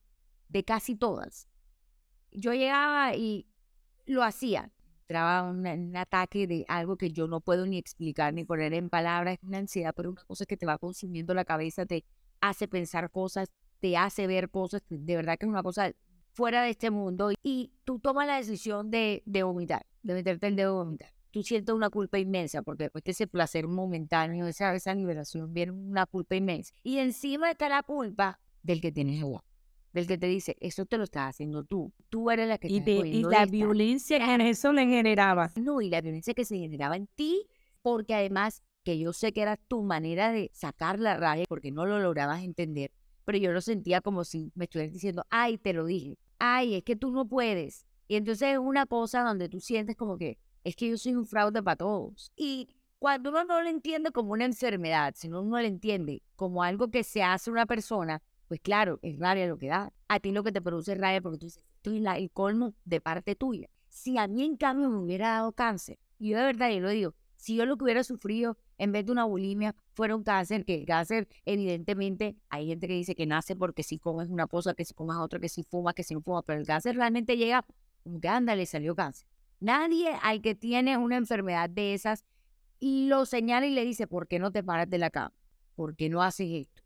de 0.50 0.64
casi 0.64 0.96
todas. 0.96 1.48
Yo 2.32 2.52
llegaba 2.52 3.16
y 3.16 3.46
lo 4.08 4.24
hacía. 4.24 4.72
Entraba 5.02 5.48
un, 5.48 5.68
un 5.68 5.96
ataque 5.96 6.48
de 6.48 6.66
algo 6.68 6.98
que 6.98 7.12
yo 7.12 7.28
no 7.28 7.42
puedo 7.42 7.68
ni 7.68 7.78
explicar 7.78 8.34
ni 8.34 8.44
poner 8.44 8.74
en 8.74 8.90
palabras. 8.90 9.38
una 9.44 9.60
ansiedad, 9.60 9.94
pero 9.96 10.10
una 10.10 10.24
cosa 10.26 10.48
que 10.48 10.58
te 10.58 10.66
va 10.66 10.80
consumiendo 10.80 11.36
la 11.36 11.46
cabeza, 11.46 11.86
te 11.86 12.06
hace 12.42 12.68
pensar 12.68 13.12
cosas, 13.12 13.50
te 13.80 13.98
hace 13.98 14.26
ver 14.26 14.50
cosas. 14.50 14.82
De 14.90 15.16
verdad 15.16 15.38
que 15.38 15.46
es 15.46 15.50
una 15.50 15.62
cosa 15.62 15.92
fuera 16.38 16.62
de 16.62 16.70
este 16.70 16.92
mundo. 16.92 17.32
Y 17.42 17.74
tú 17.84 18.00
tomas 18.00 18.28
la 18.28 18.38
decisión 18.38 18.92
de, 18.92 19.24
de 19.26 19.42
vomitar, 19.42 19.86
de 20.04 20.14
meterte 20.14 20.48
el 20.48 20.56
dedo 20.56 20.74
de 20.74 20.84
vomitar 20.86 21.10
tú 21.30 21.44
sientes 21.44 21.76
una 21.76 21.92
culpa 21.92 22.18
inmensa, 22.18 22.64
porque 22.64 22.86
después 22.86 23.04
de 23.04 23.12
ese 23.12 23.28
placer 23.28 23.68
momentáneo, 23.68 24.48
esa, 24.48 24.74
esa 24.74 24.96
liberación, 24.96 25.54
viene 25.54 25.72
una 25.72 26.08
culpa 26.08 26.36
inmensa. 26.36 26.74
Y 26.82 26.98
encima 26.98 27.52
está 27.52 27.70
la 27.70 27.84
culpa 27.84 28.40
del 28.64 28.82
que 28.82 28.92
tienes 28.92 29.22
agua, 29.22 29.44
del 29.94 30.08
que 30.08 30.18
te 30.18 30.26
dice, 30.26 30.56
eso 30.62 30.88
te 30.88 30.98
lo 30.98 31.04
estás 31.04 31.30
haciendo 31.30 31.64
tú, 31.64 31.94
tú 32.10 32.32
eres 32.32 32.48
la 32.48 32.58
que 32.58 32.70
y, 32.70 32.78
y 32.80 33.24
la 33.24 33.46
violencia 33.46 34.18
que 34.18 34.50
eso 34.50 34.74
le 34.74 34.88
generaba. 34.88 35.52
No, 35.58 35.80
y 35.80 35.90
la 35.92 36.02
violencia 36.02 36.34
que 36.34 36.44
se 36.44 36.58
generaba 36.58 36.96
en 36.96 37.06
ti, 37.06 37.46
porque 37.84 38.16
además 38.16 38.64
que 38.84 38.98
yo 38.98 39.14
sé 39.14 39.32
que 39.32 39.42
era 39.42 39.58
tu 39.58 39.84
manera 39.84 40.32
de 40.32 40.50
sacar 40.54 40.98
la 40.98 41.18
rabia, 41.18 41.46
porque 41.48 41.72
no 41.72 41.86
lo 41.86 42.00
lograbas 42.00 42.42
entender, 42.42 42.90
pero 43.26 43.38
yo 43.38 43.52
lo 43.52 43.62
sentía 43.62 44.02
como 44.02 44.24
si 44.24 44.52
me 44.56 44.64
estuvieras 44.66 44.94
diciendo, 44.94 45.24
ay, 45.30 45.60
te 45.60 45.74
lo 45.74 45.86
dije, 45.86 46.18
ay, 46.40 46.76
es 46.76 46.84
que 46.84 46.96
tú 46.96 47.12
no 47.12 47.28
puedes. 47.28 47.86
Y 48.08 48.16
entonces 48.16 48.54
es 48.54 48.58
una 48.58 48.86
cosa 48.86 49.24
donde 49.24 49.50
tú 49.50 49.60
sientes 49.60 49.96
como 49.96 50.18
que 50.18 50.38
es 50.64 50.76
que 50.76 50.90
yo 50.90 50.98
soy 50.98 51.16
un 51.16 51.26
fraude 51.26 51.64
para 51.64 51.78
todos. 51.78 52.32
Y 52.36 52.68
cuando 53.00 53.30
uno 53.30 53.46
no 53.46 53.62
lo 53.62 53.70
entiende 53.70 54.12
como 54.12 54.34
una 54.34 54.46
enfermedad, 54.46 55.14
sino 55.16 55.42
uno 55.42 55.60
lo 55.60 55.66
entiende 55.66 56.24
como 56.36 56.64
algo 56.64 56.90
que 56.90 57.04
se 57.04 57.24
hace 57.24 57.52
una 57.52 57.66
persona, 57.66 58.22
pues 58.48 58.60
claro, 58.60 59.00
es 59.02 59.20
rabia 59.20 59.48
lo 59.48 59.58
que 59.58 59.68
da. 59.68 59.94
A 60.08 60.20
ti 60.20 60.32
lo 60.32 60.44
que 60.44 60.52
te 60.52 60.62
produce 60.62 60.96
rabia 60.96 61.22
porque 61.22 61.38
tú 61.38 61.46
dices, 61.46 61.64
estoy 61.76 62.06
el 62.06 62.32
colmo 62.32 62.74
de 62.86 63.00
parte 63.02 63.36
tuya. 63.36 63.70
Si 63.88 64.18
a 64.18 64.28
mí 64.28 64.44
en 64.44 64.58
cambio 64.58 64.90
me 64.90 64.98
hubiera 64.98 65.30
dado 65.30 65.52
cáncer, 65.52 66.00
y 66.20 66.30
yo 66.30 66.38
de 66.38 66.44
verdad 66.44 66.70
yo 66.70 66.80
lo 66.80 66.90
digo, 66.90 67.14
si 67.48 67.56
yo 67.56 67.66
lo 67.66 67.78
que 67.78 67.86
hubiera 67.86 68.04
sufrido 68.04 68.58
en 68.78 68.92
vez 68.92 69.06
de 69.06 69.14
una 69.14 69.24
bulimia 69.24 69.74
fuera 69.94 70.18
un 70.18 70.24
cáncer, 70.24 70.66
que 70.66 70.76
el 70.76 70.86
cáncer 70.86 71.30
evidentemente 71.46 72.36
hay 72.50 72.68
gente 72.68 72.90
que 72.90 72.94
dice 72.94 73.16
que 73.16 73.26
nace 73.26 73.56
porque 73.56 73.84
si 73.84 74.00
comes 74.00 74.28
una 74.28 74.48
cosa, 74.48 74.74
que 74.74 74.84
si 74.84 74.94
comes 74.94 75.16
otra, 75.16 75.40
que 75.40 75.48
si 75.48 75.64
fuma, 75.64 75.94
que 75.94 76.04
si 76.04 76.14
no 76.14 76.20
fuma, 76.20 76.42
pero 76.42 76.60
el 76.60 76.68
cáncer 76.68 76.98
realmente 76.98 77.38
llega 77.38 77.66
como 78.04 78.20
anda, 78.28 78.54
le 78.54 78.66
salió 78.66 78.96
cáncer. 78.96 79.30
Nadie 79.62 80.10
al 80.24 80.42
que 80.42 80.56
tiene 80.56 80.98
una 80.98 81.16
enfermedad 81.16 81.70
de 81.70 81.94
esas 81.94 82.26
lo 82.82 83.26
señala 83.26 83.66
y 83.66 83.74
le 83.74 83.86
dice, 83.86 84.08
¿por 84.08 84.28
qué 84.28 84.40
no 84.40 84.52
te 84.52 84.62
paras 84.62 84.90
de 84.90 84.98
la 84.98 85.10
cama? 85.10 85.34
¿Por 85.76 85.96
qué 85.96 86.10
no 86.10 86.22
haces 86.22 86.50
esto? 86.52 86.84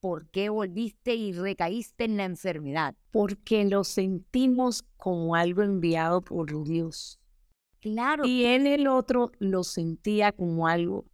¿Por 0.00 0.28
qué 0.28 0.50
volviste 0.50 1.14
y 1.14 1.32
recaíste 1.32 2.04
en 2.04 2.18
la 2.18 2.26
enfermedad? 2.26 2.94
Porque 3.10 3.64
lo 3.64 3.84
sentimos 3.84 4.82
como 4.98 5.34
algo 5.34 5.62
enviado 5.62 6.20
por 6.20 6.62
Dios. 6.64 7.18
Claro. 7.84 8.24
Y 8.24 8.46
en 8.46 8.66
el 8.66 8.88
otro 8.88 9.30
lo 9.40 9.62
sentía 9.62 10.32
como 10.32 10.66
algo 10.66 11.04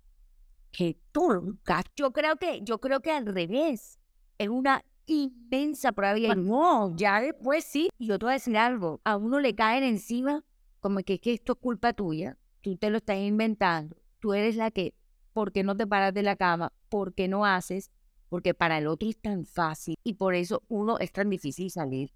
que 0.70 0.96
tú 1.10 1.32
nunca. 1.32 1.82
Yo 1.96 2.12
creo 2.12 2.36
que, 2.36 2.60
yo 2.62 2.78
creo 2.78 3.00
que 3.00 3.10
al 3.10 3.26
revés. 3.26 3.98
Es 4.38 4.48
una 4.48 4.84
inmensa. 5.06 5.92
Y 6.16 6.28
no, 6.28 6.94
ya 6.96 7.20
después 7.20 7.64
sí. 7.64 7.90
yo 7.98 8.20
te 8.20 8.24
voy 8.24 8.30
a 8.30 8.34
decir 8.34 8.56
algo. 8.56 9.00
A 9.02 9.16
uno 9.16 9.40
le 9.40 9.56
caen 9.56 9.82
encima 9.82 10.44
como 10.78 11.00
que, 11.00 11.18
que 11.18 11.32
esto 11.32 11.54
es 11.54 11.58
culpa 11.58 11.92
tuya. 11.92 12.38
Tú 12.60 12.76
te 12.76 12.88
lo 12.88 12.98
estás 12.98 13.18
inventando. 13.18 13.96
Tú 14.20 14.32
eres 14.32 14.54
la 14.54 14.70
que, 14.70 14.94
¿por 15.32 15.50
qué 15.50 15.64
no 15.64 15.76
te 15.76 15.88
paras 15.88 16.14
de 16.14 16.22
la 16.22 16.36
cama? 16.36 16.72
¿Por 16.88 17.14
qué 17.14 17.26
no 17.26 17.44
haces? 17.44 17.90
Porque 18.28 18.54
para 18.54 18.78
el 18.78 18.86
otro 18.86 19.08
es 19.08 19.20
tan 19.20 19.44
fácil. 19.44 19.96
Y 20.04 20.14
por 20.14 20.36
eso, 20.36 20.62
uno, 20.68 20.98
es 21.00 21.10
tan 21.10 21.30
difícil 21.30 21.68
salir. 21.68 22.12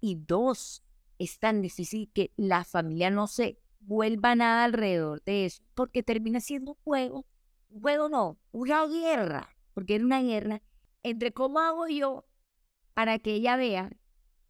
Y 0.00 0.14
dos, 0.14 0.84
es 1.18 1.40
tan 1.40 1.60
difícil 1.60 2.08
que 2.14 2.30
la 2.36 2.62
familia 2.62 3.10
no 3.10 3.26
se 3.26 3.58
vuelva 3.86 4.34
nada 4.34 4.64
alrededor 4.64 5.22
de 5.24 5.46
eso. 5.46 5.62
Porque 5.74 6.02
termina 6.02 6.40
siendo 6.40 6.72
un 6.72 6.78
juego. 6.84 7.26
Un 7.70 7.80
juego 7.82 8.08
no, 8.08 8.38
una 8.52 8.86
guerra. 8.86 9.48
Porque 9.72 9.96
era 9.96 10.04
una 10.04 10.22
guerra 10.22 10.62
entre 11.02 11.32
cómo 11.32 11.60
hago 11.60 11.86
yo 11.86 12.24
para 12.94 13.18
que 13.18 13.34
ella 13.34 13.56
vea 13.56 13.90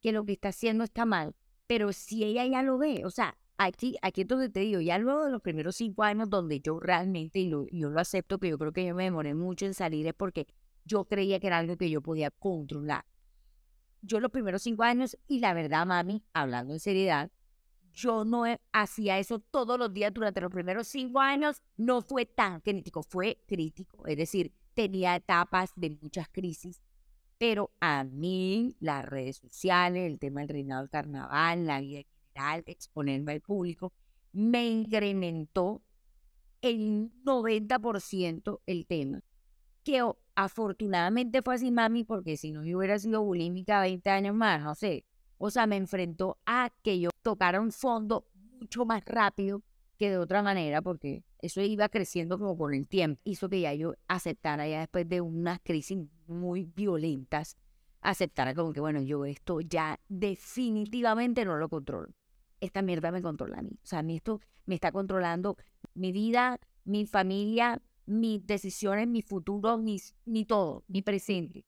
que 0.01 0.13
lo 0.13 0.25
que 0.25 0.33
está 0.33 0.51
haciendo 0.51 0.85
está 0.85 1.05
mal, 1.05 1.35
pero 1.67 1.93
si 1.93 2.25
ella 2.25 2.47
ya 2.47 2.63
lo 2.63 2.79
ve, 2.79 3.05
o 3.05 3.11
sea, 3.11 3.37
aquí, 3.57 3.97
aquí 4.03 4.23
es 4.23 4.53
te 4.53 4.61
digo, 4.61 4.81
ya 4.81 4.99
luego 4.99 5.25
de 5.25 5.31
los 5.33 5.43
primeros 5.43 5.77
cinco 5.77 6.03
años 6.03 6.29
donde 6.31 6.61
yo 6.61 6.79
realmente, 6.79 7.41
y 7.41 7.49
yo 7.49 7.67
lo 7.91 8.01
acepto, 8.01 8.39
que 8.39 8.49
yo 8.49 8.59
creo 8.59 8.73
que 8.73 8.87
yo 8.87 8.95
me 8.95 9.05
demoré 9.05 9.35
mucho 9.35 9.67
en 9.67 9.75
salir, 9.75 10.07
es 10.07 10.15
porque 10.15 10.47
yo 10.85 11.07
creía 11.07 11.41
que 11.41 11.47
era 11.47 11.59
algo 11.59 11.77
que 11.77 11.91
yo 11.91 12.03
podía 12.03 12.31
controlar. 12.31 13.05
Yo 14.03 14.21
los 14.21 14.31
primeros 14.31 14.63
cinco 14.63 14.83
años, 14.83 15.17
y 15.27 15.41
la 15.41 15.55
verdad, 15.55 15.87
mami, 15.87 16.23
hablando 16.35 16.75
en 16.75 16.81
seriedad, 16.81 17.31
yo 17.95 18.25
no 18.25 18.45
hacía 18.73 19.19
eso 19.19 19.39
todos 19.39 19.79
los 19.79 19.93
días 19.93 20.13
durante 20.13 20.41
los 20.41 20.51
primeros 20.51 20.89
cinco 20.89 21.21
años, 21.21 21.63
no 21.77 22.03
fue 22.03 22.27
tan 22.27 22.61
crítico, 22.61 23.03
fue 23.03 23.39
crítico, 23.47 24.07
es 24.07 24.17
decir, 24.17 24.53
tenía 24.75 25.17
etapas 25.17 25.71
de 25.77 25.97
muchas 26.03 26.29
crisis, 26.29 26.83
pero 27.39 27.71
a 27.81 28.05
mí 28.05 28.77
las 28.81 29.05
redes 29.05 29.37
sociales, 29.37 30.11
el 30.11 30.19
tema 30.19 30.41
del 30.41 30.49
reinado 30.49 30.83
del 30.83 30.91
carnaval, 30.91 31.67
la 31.67 31.81
vida 31.81 32.03
general, 32.33 32.65
exponerme 32.67 33.33
al 33.33 33.41
público, 33.41 33.93
me 34.33 34.67
incrementó 34.67 35.83
el 36.61 37.11
90% 37.25 38.61
el 38.67 38.87
tema. 38.87 39.21
Que 39.85 40.03
afortunadamente 40.35 41.43
fue 41.43 41.55
así, 41.57 41.71
mami, 41.71 42.05
porque 42.05 42.37
si 42.37 42.53
no 42.53 42.65
yo 42.65 42.79
hubiera 42.79 42.99
sido 42.99 43.23
bulímica 43.23 43.81
20 43.81 44.11
años 44.11 44.35
más, 44.35 44.63
no 44.63 44.75
sé. 44.75 45.05
O 45.39 45.51
sea, 45.51 45.67
me 45.67 45.77
enfrentó 45.77 46.39
a 46.47 46.71
que 46.83 47.01
yo 47.01 47.11
tocara 47.23 47.61
un 47.61 47.73
fondo 47.73 48.27
mucho 48.61 48.85
más 48.85 49.05
rápido 49.05 49.63
que 49.99 50.11
de 50.11 50.19
otra 50.19 50.43
manera, 50.43 50.83
porque 50.83 51.25
eso 51.41 51.61
iba 51.61 51.89
creciendo 51.89 52.39
como 52.39 52.57
con 52.57 52.75
el 52.75 52.89
tiempo. 52.89 53.21
Hizo 53.25 53.49
que 53.49 53.61
ya 53.61 53.75
yo 53.75 53.95
aceptara, 54.09 54.69
ya 54.69 54.81
después 54.81 55.09
de 55.09 55.21
unas 55.21 55.61
crisis 55.61 55.99
muy 56.27 56.65
violentas, 56.65 57.57
aceptara 58.01 58.55
como 58.55 58.73
que, 58.73 58.81
bueno, 58.81 59.01
yo 59.03 59.25
esto 59.25 59.61
ya 59.61 60.01
definitivamente 60.09 61.45
no 61.45 61.57
lo 61.57 61.69
controlo. 61.69 62.09
Esta 62.61 62.83
mierda 62.83 63.13
me 63.13 63.23
controla 63.23 63.59
a 63.59 63.63
mí. 63.63 63.79
O 63.83 63.87
sea, 63.87 64.01
a 64.01 64.03
mí 64.03 64.17
esto 64.17 64.41
me 64.67 64.75
está 64.75 64.93
controlando 64.93 65.57
mi 65.95 66.13
vida, 66.13 66.59
mi 66.85 67.07
familia, 67.07 67.83
mis 68.07 68.47
decisiones, 68.47 69.09
mi 69.09 69.23
futuro, 69.23 69.79
mis, 69.79 70.15
mi 70.25 70.45
todo, 70.45 70.85
mi 70.89 71.03
presente. 71.03 71.65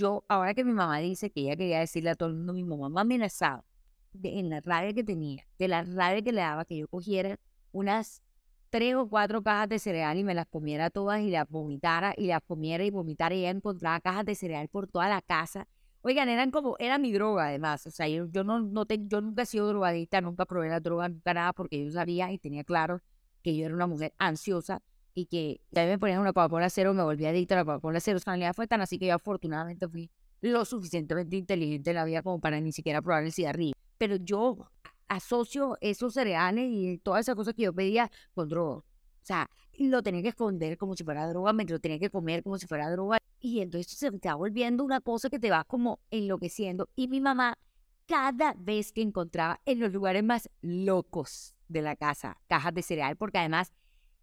Yo, 0.00 0.24
ahora 0.28 0.54
que 0.54 0.64
mi 0.64 0.72
mamá 0.72 0.98
dice 1.00 1.30
que 1.30 1.42
ella 1.42 1.56
quería 1.56 1.80
decirle 1.80 2.08
a 2.08 2.14
todo 2.14 2.30
el 2.30 2.36
mundo, 2.36 2.54
mi 2.54 2.64
mamá 2.64 2.88
me 2.88 3.00
amenazaba 3.02 3.66
de, 4.14 4.38
en 4.38 4.48
la 4.48 4.60
rabia 4.62 4.94
que 4.94 5.04
tenía, 5.04 5.44
de 5.58 5.68
la 5.68 5.82
rabia 5.82 6.22
que 6.22 6.32
le 6.32 6.40
daba 6.40 6.64
que 6.64 6.78
yo 6.78 6.88
cogiera 6.88 7.38
unas 7.72 8.22
tres 8.70 8.94
o 8.94 9.06
cuatro 9.10 9.42
cajas 9.42 9.68
de 9.68 9.78
cereal 9.78 10.16
y 10.16 10.24
me 10.24 10.32
las 10.32 10.46
comiera 10.46 10.88
todas 10.88 11.20
y 11.20 11.28
las 11.28 11.46
vomitara 11.50 12.14
y 12.16 12.28
las 12.28 12.40
comiera 12.42 12.82
y 12.82 12.90
vomitara 12.90 13.34
y 13.34 13.40
ella 13.40 13.50
encontraba 13.50 14.00
cajas 14.00 14.24
de 14.24 14.34
cereal 14.34 14.68
por 14.68 14.88
toda 14.88 15.06
la 15.10 15.20
casa. 15.20 15.68
Oigan, 16.00 16.30
eran 16.30 16.50
como, 16.50 16.76
era 16.78 16.96
mi 16.96 17.12
droga 17.12 17.48
además, 17.48 17.86
o 17.86 17.90
sea, 17.90 18.08
yo, 18.08 18.26
no, 18.42 18.58
no 18.58 18.86
yo 18.88 19.20
nunca 19.20 19.42
he 19.42 19.46
sido 19.46 19.68
drogadita, 19.68 20.22
nunca 20.22 20.46
probé 20.46 20.70
la 20.70 20.80
droga, 20.80 21.10
nunca 21.10 21.34
nada, 21.34 21.52
porque 21.52 21.84
yo 21.84 21.90
sabía 21.90 22.32
y 22.32 22.38
tenía 22.38 22.64
claro 22.64 23.02
que 23.42 23.54
yo 23.54 23.66
era 23.66 23.74
una 23.74 23.86
mujer 23.86 24.14
ansiosa 24.16 24.80
y 25.14 25.26
que 25.26 25.60
ya 25.70 25.84
me 25.84 25.98
ponían 25.98 26.20
una 26.20 26.32
Coca-Cola 26.32 26.70
cero, 26.70 26.94
me 26.94 27.02
volvía 27.02 27.30
adicta 27.30 27.54
a 27.54 27.58
la 27.58 27.64
Coca-Cola 27.64 28.00
cero, 28.00 28.18
o 28.18 28.20
sea, 28.20 28.54
fue 28.54 28.66
tan 28.66 28.80
así 28.80 28.98
que 28.98 29.06
yo 29.06 29.14
afortunadamente 29.14 29.88
fui 29.88 30.10
lo 30.40 30.64
suficientemente 30.64 31.36
inteligente 31.36 31.90
en 31.90 31.96
la 31.96 32.04
vida 32.04 32.22
como 32.22 32.40
para 32.40 32.60
ni 32.60 32.72
siquiera 32.72 33.02
probar 33.02 33.24
el 33.24 33.32
cigarrillo. 33.32 33.74
Pero 33.98 34.16
yo 34.16 34.70
asocio 35.08 35.76
esos 35.80 36.14
cereales 36.14 36.68
y 36.70 36.98
todas 36.98 37.22
esas 37.22 37.34
cosas 37.34 37.54
que 37.54 37.62
yo 37.62 37.74
pedía 37.74 38.10
con 38.34 38.48
droga. 38.48 38.78
O 38.78 38.84
sea, 39.22 39.50
lo 39.78 40.02
tenía 40.02 40.22
que 40.22 40.28
esconder 40.28 40.78
como 40.78 40.96
si 40.96 41.04
fuera 41.04 41.28
droga, 41.28 41.52
me 41.52 41.64
lo 41.64 41.78
tenía 41.78 41.98
que 41.98 42.10
comer 42.10 42.42
como 42.42 42.58
si 42.58 42.66
fuera 42.66 42.90
droga. 42.90 43.18
Y 43.40 43.60
entonces 43.60 43.92
se 43.92 44.10
va 44.10 44.34
volviendo 44.34 44.84
una 44.84 45.00
cosa 45.00 45.28
que 45.28 45.38
te 45.38 45.50
va 45.50 45.64
como 45.64 46.00
enloqueciendo. 46.10 46.88
Y 46.96 47.08
mi 47.08 47.20
mamá, 47.20 47.58
cada 48.06 48.54
vez 48.58 48.92
que 48.92 49.02
encontraba 49.02 49.60
en 49.64 49.80
los 49.80 49.92
lugares 49.92 50.24
más 50.24 50.48
locos 50.62 51.54
de 51.68 51.82
la 51.82 51.96
casa 51.96 52.38
cajas 52.48 52.74
de 52.74 52.82
cereal, 52.82 53.16
porque 53.16 53.38
además, 53.38 53.72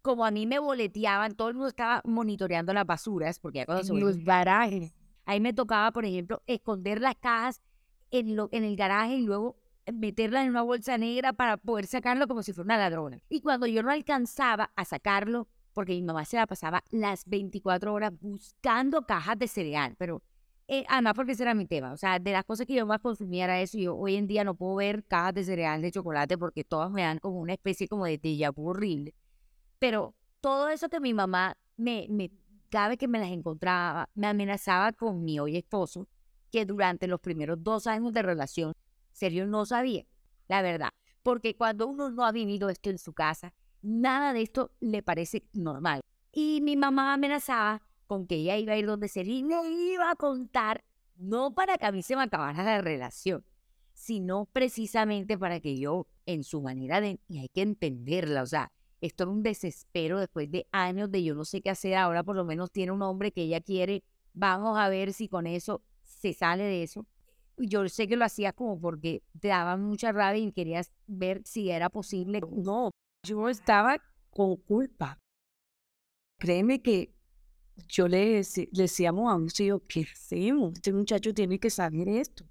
como 0.08 0.24
a 0.24 0.30
mí 0.30 0.46
me 0.46 0.58
boleteaban, 0.58 1.34
todo 1.34 1.48
el 1.48 1.54
mundo 1.54 1.68
estaba 1.68 2.00
monitoreando 2.02 2.72
las 2.72 2.86
basuras, 2.86 3.38
porque 3.38 3.58
ya 3.58 3.66
cuando 3.66 3.84
se 3.84 3.92
los 3.92 4.16
garajes. 4.24 4.94
Ahí 5.26 5.38
me 5.38 5.52
tocaba, 5.52 5.92
por 5.92 6.06
ejemplo, 6.06 6.42
esconder 6.46 7.02
las 7.02 7.14
cajas 7.16 7.60
en, 8.10 8.34
lo, 8.34 8.48
en 8.50 8.64
el 8.64 8.74
garaje 8.74 9.16
y 9.16 9.26
luego 9.26 9.58
meterla 9.92 10.42
en 10.42 10.48
una 10.48 10.62
bolsa 10.62 10.96
negra 10.96 11.34
para 11.34 11.58
poder 11.58 11.86
sacarlo 11.86 12.26
como 12.26 12.42
si 12.42 12.54
fuera 12.54 12.64
una 12.64 12.78
ladrona. 12.78 13.18
Y 13.28 13.42
cuando 13.42 13.66
yo 13.66 13.82
no 13.82 13.90
alcanzaba 13.90 14.70
a 14.76 14.86
sacarlo, 14.86 15.46
porque 15.74 15.92
mi 15.92 16.00
mamá 16.00 16.24
se 16.24 16.38
la 16.38 16.46
pasaba 16.46 16.82
las 16.90 17.26
24 17.26 17.92
horas 17.92 18.12
buscando 18.18 19.02
cajas 19.02 19.38
de 19.38 19.46
cereal, 19.46 19.94
pero 19.98 20.22
eh, 20.68 20.86
además 20.88 21.12
porque 21.16 21.32
ese 21.32 21.42
era 21.42 21.52
mi 21.52 21.66
tema, 21.66 21.92
o 21.92 21.98
sea, 21.98 22.18
de 22.18 22.32
las 22.32 22.44
cosas 22.44 22.66
que 22.66 22.72
yo 22.72 22.86
más 22.86 23.00
consumía 23.00 23.44
era 23.44 23.60
eso, 23.60 23.76
yo 23.76 23.94
hoy 23.94 24.16
en 24.16 24.26
día 24.26 24.42
no 24.42 24.54
puedo 24.54 24.76
ver 24.76 25.04
cajas 25.04 25.34
de 25.34 25.44
cereal 25.44 25.82
de 25.82 25.92
chocolate 25.92 26.38
porque 26.38 26.64
todas 26.64 26.90
me 26.90 27.02
dan 27.02 27.18
como 27.18 27.40
una 27.40 27.52
especie 27.52 27.88
como 27.88 28.06
de 28.06 28.18
déjà 28.18 28.50
horrible, 28.56 29.12
pero 29.78 30.14
todo 30.40 30.68
eso 30.68 30.88
que 30.88 31.00
mi 31.00 31.14
mamá 31.14 31.56
me, 31.76 32.06
me, 32.10 32.30
que 32.98 33.08
me 33.08 33.18
las 33.18 33.30
encontraba, 33.30 34.08
me 34.14 34.26
amenazaba 34.26 34.92
con 34.92 35.24
mi 35.24 35.38
hoy 35.38 35.56
esposo, 35.56 36.08
que 36.50 36.64
durante 36.64 37.06
los 37.06 37.20
primeros 37.20 37.62
dos 37.62 37.86
años 37.86 38.12
de 38.12 38.22
relación 38.22 38.72
serio 39.12 39.46
no 39.46 39.66
sabía, 39.66 40.06
la 40.48 40.62
verdad. 40.62 40.90
Porque 41.22 41.56
cuando 41.56 41.86
uno 41.86 42.10
no 42.10 42.24
ha 42.24 42.32
vivido 42.32 42.70
esto 42.70 42.90
en 42.90 42.98
su 42.98 43.12
casa, 43.12 43.52
nada 43.82 44.32
de 44.32 44.42
esto 44.42 44.70
le 44.80 45.02
parece 45.02 45.44
normal. 45.52 46.00
Y 46.32 46.60
mi 46.62 46.76
mamá 46.76 47.12
amenazaba 47.12 47.82
con 48.06 48.26
que 48.26 48.36
ella 48.36 48.56
iba 48.56 48.72
a 48.72 48.76
ir 48.76 48.86
donde 48.86 49.08
se 49.08 49.22
y 49.22 49.42
me 49.42 49.56
iba 49.68 50.10
a 50.10 50.16
contar, 50.16 50.84
no 51.16 51.54
para 51.54 51.76
que 51.78 51.86
a 51.86 51.92
mí 51.92 52.02
se 52.02 52.16
me 52.16 52.26
la 52.26 52.80
relación, 52.80 53.44
sino 53.92 54.46
precisamente 54.46 55.36
para 55.36 55.60
que 55.60 55.78
yo, 55.78 56.06
en 56.24 56.44
su 56.44 56.62
manera 56.62 57.00
de, 57.00 57.20
y 57.28 57.38
hay 57.38 57.48
que 57.48 57.62
entenderla, 57.62 58.42
o 58.42 58.46
sea, 58.46 58.72
esto 59.00 59.24
es 59.24 59.30
un 59.30 59.42
desespero 59.42 60.18
después 60.18 60.50
de 60.50 60.66
años 60.72 61.10
de 61.10 61.22
yo 61.22 61.34
no 61.34 61.44
sé 61.44 61.60
qué 61.60 61.70
hacer, 61.70 61.94
ahora 61.94 62.22
por 62.22 62.36
lo 62.36 62.44
menos 62.44 62.70
tiene 62.70 62.92
un 62.92 63.02
hombre 63.02 63.32
que 63.32 63.42
ella 63.42 63.60
quiere, 63.60 64.02
vamos 64.32 64.78
a 64.78 64.88
ver 64.88 65.12
si 65.12 65.28
con 65.28 65.46
eso 65.46 65.82
se 66.02 66.32
sale 66.32 66.64
de 66.64 66.82
eso 66.82 67.06
yo 67.58 67.88
sé 67.88 68.08
que 68.08 68.16
lo 68.16 68.24
hacía 68.24 68.52
como 68.52 68.80
porque 68.80 69.22
te 69.40 69.48
daba 69.48 69.76
mucha 69.76 70.12
rabia 70.12 70.42
y 70.42 70.52
querías 70.52 70.92
ver 71.06 71.42
si 71.44 71.70
era 71.70 71.90
posible. 71.90 72.40
No, 72.40 72.90
yo 73.26 73.48
estaba 73.48 73.98
con 74.30 74.56
culpa. 74.56 75.18
Créeme 76.38 76.82
que 76.82 77.14
yo 77.88 78.08
le, 78.08 78.40
le 78.40 78.68
decíamos 78.72 79.30
a 79.30 79.36
un 79.36 79.48
¿qué 79.88 80.06
hacemos? 80.12 80.74
Este 80.74 80.92
muchacho 80.92 81.34
tiene 81.34 81.58
que 81.58 81.70
saber 81.70 82.08
esto. 82.08 82.44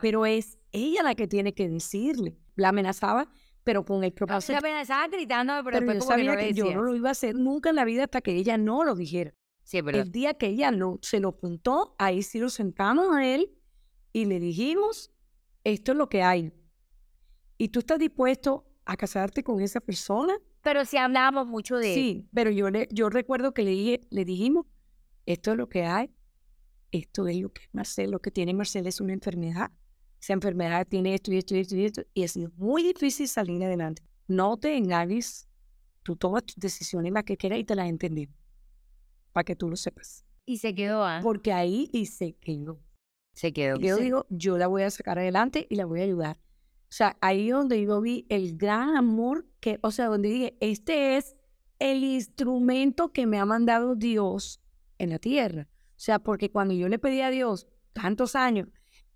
Pero 0.00 0.26
es 0.26 0.58
ella 0.72 1.02
la 1.02 1.14
que 1.14 1.28
tiene 1.28 1.54
que 1.54 1.68
decirle. 1.68 2.36
La 2.56 2.70
amenazaba, 2.70 3.30
pero 3.64 3.84
con 3.84 4.04
el 4.04 4.12
propósito. 4.12 4.52
La 4.52 4.58
amenazaba 4.58 5.08
gritando, 5.08 5.52
pero, 5.64 5.92
yo 5.92 6.00
sabía 6.00 6.36
que, 6.36 6.54
yo 6.54 6.72
no 6.72 6.82
lo 6.82 6.94
iba 6.94 7.08
a 7.08 7.12
hacer 7.12 7.34
nunca 7.34 7.70
en 7.70 7.76
la 7.76 7.84
vida 7.84 8.04
hasta 8.04 8.20
que 8.20 8.34
ella 8.34 8.56
no 8.56 8.84
lo 8.84 8.94
dijera. 8.94 9.34
Sí, 9.64 9.78
el 9.78 10.10
día 10.10 10.34
que 10.34 10.46
ella 10.46 10.70
no, 10.70 10.98
se 11.02 11.20
lo 11.20 11.28
apuntó, 11.28 11.94
ahí 11.98 12.22
sí 12.22 12.38
lo 12.38 12.48
sentamos 12.48 13.14
a 13.14 13.26
él 13.26 13.50
y 14.12 14.24
le 14.24 14.40
dijimos, 14.40 15.12
esto 15.64 15.92
es 15.92 15.98
lo 15.98 16.08
que 16.08 16.22
hay. 16.22 16.52
¿Y 17.58 17.68
tú 17.68 17.80
estás 17.80 17.98
dispuesto 17.98 18.64
a 18.86 18.96
casarte 18.96 19.44
con 19.44 19.60
esa 19.60 19.80
persona? 19.80 20.34
Pero 20.62 20.84
si 20.84 20.96
hablábamos 20.96 21.46
mucho 21.46 21.76
de... 21.76 21.92
Sí, 21.92 22.28
pero 22.32 22.50
yo, 22.50 22.70
le, 22.70 22.88
yo 22.90 23.10
recuerdo 23.10 23.52
que 23.52 23.62
le, 23.62 23.70
dije, 23.72 24.00
le 24.10 24.24
dijimos, 24.24 24.66
esto 25.26 25.52
es 25.52 25.58
lo 25.58 25.68
que 25.68 25.84
hay, 25.84 26.10
esto 26.90 27.26
es 27.26 27.36
lo 27.36 27.52
que 27.52 27.62
Marcelo, 27.72 28.12
lo 28.12 28.20
que 28.20 28.30
tiene 28.30 28.54
Marcelo 28.54 28.88
es 28.88 29.00
una 29.00 29.12
enfermedad. 29.12 29.70
Esa 30.20 30.32
enfermedad 30.32 30.86
tiene 30.86 31.14
esto 31.14 31.32
y 31.32 31.38
esto 31.38 31.54
y 31.54 31.60
esto 31.60 31.76
y 31.76 31.84
esto, 31.84 32.02
y 32.14 32.22
es 32.22 32.36
muy 32.56 32.82
difícil 32.82 33.28
salir 33.28 33.62
adelante. 33.64 34.02
No 34.26 34.56
te 34.56 34.76
engañes, 34.76 35.48
tú 36.02 36.16
tomas 36.16 36.44
tus 36.44 36.56
decisiones 36.56 37.12
las 37.12 37.24
que 37.24 37.36
quieras 37.36 37.58
y 37.58 37.64
te 37.64 37.74
las 37.74 37.88
entendí, 37.88 38.28
para 39.32 39.44
que 39.44 39.56
tú 39.56 39.68
lo 39.68 39.76
sepas. 39.76 40.24
Y 40.44 40.58
se 40.58 40.74
quedó, 40.74 41.04
¿ah? 41.04 41.20
Porque 41.22 41.52
ahí 41.52 41.88
y 41.92 42.06
se 42.06 42.32
quedó. 42.34 42.80
Se 43.34 43.52
quedó. 43.52 43.78
Yo 43.78 43.96
digo, 43.96 44.26
yo 44.30 44.58
la 44.58 44.66
voy 44.66 44.82
a 44.82 44.90
sacar 44.90 45.18
adelante 45.18 45.66
y 45.70 45.76
la 45.76 45.84
voy 45.84 46.00
a 46.00 46.04
ayudar. 46.04 46.40
O 46.88 46.92
sea, 46.92 47.18
ahí 47.20 47.50
donde 47.50 47.84
yo 47.84 48.00
vi 48.00 48.26
el 48.30 48.56
gran 48.56 48.96
amor 48.96 49.46
que, 49.60 49.78
o 49.82 49.90
sea, 49.90 50.06
donde 50.06 50.30
dije, 50.30 50.56
este 50.60 51.16
es 51.18 51.36
el 51.78 52.02
instrumento 52.02 53.12
que 53.12 53.26
me 53.26 53.38
ha 53.38 53.44
mandado 53.44 53.94
Dios 53.94 54.60
en 54.96 55.10
la 55.10 55.18
tierra. 55.18 55.68
O 55.70 56.00
sea, 56.00 56.18
porque 56.18 56.50
cuando 56.50 56.74
yo 56.74 56.88
le 56.88 56.98
pedí 56.98 57.20
a 57.20 57.30
Dios 57.30 57.68
tantos 57.92 58.34
años, 58.34 58.68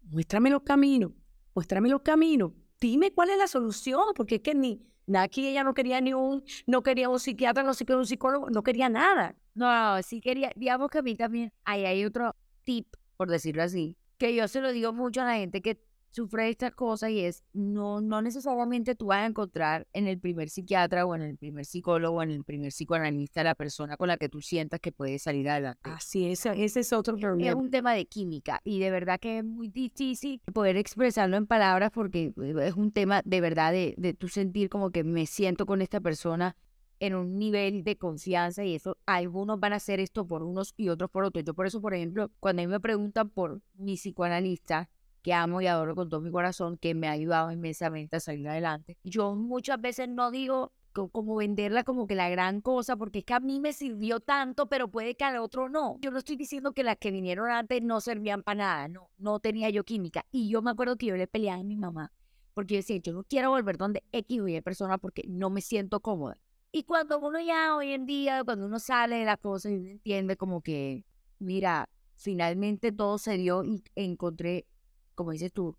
muéstrame 0.05 0.51
los 0.51 0.63
caminos, 0.63 1.13
muéstrame 1.55 1.89
los 1.89 2.03
caminos, 2.03 2.53
dime 2.81 3.13
cuál 3.13 3.31
es 3.31 3.39
la 3.39 3.47
solución, 3.47 4.03
porque 4.15 4.37
es 4.37 4.41
que 4.43 4.55
ni 4.55 4.81
aquí 5.15 5.47
ella 5.47 5.65
no 5.65 5.75
quería 5.75 6.01
ni 6.01 6.15
un, 6.15 6.45
no 6.67 6.83
quería 6.83 7.09
un 7.09 7.21
psiquiatra, 7.21 7.63
no 7.63 7.75
quería 7.75 7.97
un 7.97 8.07
psicólogo, 8.07 8.51
no 8.51 8.63
quería 8.63 8.89
nada. 8.89 9.37
No, 9.55 10.03
sí 10.03 10.21
quería, 10.21 10.53
digamos 10.57 10.91
que 10.91 10.99
a 10.99 11.03
mí 11.03 11.15
también, 11.15 11.53
ahí 11.65 11.85
hay 11.85 12.05
otro 12.05 12.35
tip, 12.65 12.87
por 13.17 13.31
decirlo 13.31 13.63
así, 13.63 13.97
que 14.19 14.35
yo 14.35 14.49
se 14.49 14.61
lo 14.61 14.73
digo 14.73 14.93
mucho 14.93 15.21
a 15.21 15.25
la 15.25 15.35
gente 15.35 15.61
que 15.61 15.85
sufre 16.13 16.51
estas 16.51 16.73
cosas 16.73 17.11
y 17.11 17.21
es, 17.21 17.43
no, 17.53 18.01
no 18.01 18.23
necesariamente 18.23 18.95
tú 18.95 19.07
vas 19.07 19.23
a 19.23 19.27
encontrar 19.27 19.89
en 19.93 20.07
el 20.07 20.19
primer 20.21 20.51
psiquiatra 20.51 21.07
o 21.07 21.15
en 21.15 21.23
el 21.23 21.39
primer 21.39 21.65
psicólogo 21.65 22.19
o 22.19 22.23
en 22.23 22.31
el 22.31 22.45
primer 22.45 22.71
psicoanalista 22.71 23.43
la 23.43 23.55
persona 23.55 23.97
con 23.97 24.09
la 24.09 24.19
que 24.19 24.29
tú 24.29 24.41
sientas 24.41 24.79
que 24.81 24.93
puede 24.93 25.19
salir 25.19 25.49
adelante. 25.49 25.81
Así 25.85 26.27
es, 26.27 26.45
ese 26.47 26.81
es 26.81 26.93
otro 26.93 27.17
problema. 27.17 27.51
Es 27.51 27.57
un 27.57 27.71
tema 27.71 27.95
de 27.95 28.07
química 28.07 28.61
y 28.63 28.79
de 28.79 28.91
verdad 28.91 29.19
que 29.19 29.39
es 29.39 29.45
muy 29.45 29.69
difícil 29.69 30.41
poder 30.53 30.77
expresarlo 30.77 31.37
en 31.37 31.47
palabras 31.47 31.91
porque 31.93 32.35
eh, 32.41 32.55
es 32.63 32.75
un 32.75 32.93
tema 32.93 33.23
de 33.25 33.41
verdad 33.41 33.73
de, 33.73 33.95
de 33.97 34.13
tu 34.13 34.29
sentir 34.29 34.69
como 34.69 34.91
que 34.91 35.05
me 35.05 35.27
siento 35.27 35.65
con 35.65 35.81
esta 35.81 36.01
persona 36.01 36.57
en 37.01 37.17
un 37.17 37.37
nivel 37.37 37.83
de 37.83 37.97
confianza 37.97 38.65
y 38.65 38.77
eso, 38.77 38.97
algunos 39.07 39.59
van 39.59 39.73
a 39.73 39.77
hacer 39.77 39.99
esto 39.99 40.25
por 40.25 40.45
unos 40.45 40.73
y 40.77 40.89
otros 40.89 41.11
por 41.11 41.25
otros. 41.25 41.45
Yo 41.45 41.53
por 41.53 41.67
eso, 41.67 41.81
por 41.81 41.95
ejemplo, 41.95 42.31
cuando 42.39 42.63
a 42.63 42.67
mí 42.67 42.71
me 42.71 42.79
preguntan 42.79 43.29
por 43.29 43.61
mi 43.75 43.97
psicoanalista, 43.97 44.89
que 45.23 45.33
amo 45.33 45.61
y 45.61 45.67
adoro 45.67 45.95
con 45.95 46.09
todo 46.09 46.21
mi 46.21 46.31
corazón, 46.31 46.77
que 46.77 46.95
me 46.95 47.09
ha 47.09 47.13
ayudado 47.13 47.51
inmensamente 47.51 48.17
a 48.17 48.21
salir 48.21 48.49
adelante. 48.49 48.99
Yo 49.05 49.35
muchas 49.35 49.81
veces 49.81 50.09
no 50.09 50.31
digo 50.31 50.73
como 50.93 51.37
venderla 51.37 51.85
como 51.85 52.07
que 52.07 52.15
la 52.15 52.29
gran 52.29 52.61
cosa, 52.61 52.97
porque 52.97 53.21
es 53.21 53.25
que 53.25 53.35
a 53.35 53.41
mí 53.41 53.61
me 53.61 53.73
sirvió 53.73 54.21
tanto, 54.21 54.69
pero 54.69 54.89
puede 54.89 55.15
que 55.15 55.25
al 55.25 55.39
otro 55.39 55.69
no. 55.69 55.97
Yo 56.01 56.11
no 56.11 56.19
estoy 56.19 56.37
diciendo 56.37 56.73
que 56.73 56.85
las 56.85 56.99
que 56.99 57.11
vinieron 57.11 57.51
antes 57.51 57.83
no 57.83 58.01
servían 58.01 58.43
para 58.43 58.59
nada, 58.59 58.89
no, 58.89 59.11
no 59.19 59.41
tenía 59.41 59.71
yo 59.71 59.85
química. 59.85 60.27
Y 60.31 60.51
yo 60.51 60.61
me 60.61 60.71
acuerdo 60.71 60.97
que 60.97 61.07
yo 61.07 61.17
le 61.17 61.27
peleaba 61.27 61.61
a 61.61 61.65
mi 61.65 61.77
mamá, 61.77 62.13
porque 62.53 62.75
yo 62.75 62.79
decía, 62.79 62.99
yo 62.99 63.13
no 63.15 63.25
quiero 63.25 63.51
volver 63.51 63.79
donde 63.79 64.05
X 64.13 64.41
o 64.41 64.49
Y 64.49 64.61
persona 64.61 64.99
porque 64.99 65.25
no 65.27 65.49
me 65.49 65.63
siento 65.63 66.01
cómoda. 66.01 66.39
Y 66.73 66.85
cuando 66.85 67.19
uno 67.19 67.41
ya 67.41 67.77
hoy 67.77 67.93
en 67.93 68.07
día, 68.07 68.45
cuando 68.45 68.67
uno 68.67 68.79
sale 68.79 69.17
de 69.17 69.25
la 69.25 69.37
cosa 69.37 69.71
y 69.71 69.77
uno 69.77 69.89
entiende 69.89 70.37
como 70.37 70.63
que, 70.63 71.05
mira, 71.39 71.89
finalmente 72.17 72.93
todo 72.93 73.19
se 73.19 73.37
dio 73.37 73.65
y 73.65 73.83
encontré 73.95 74.67
como 75.15 75.33
dices 75.33 75.53
tú, 75.53 75.77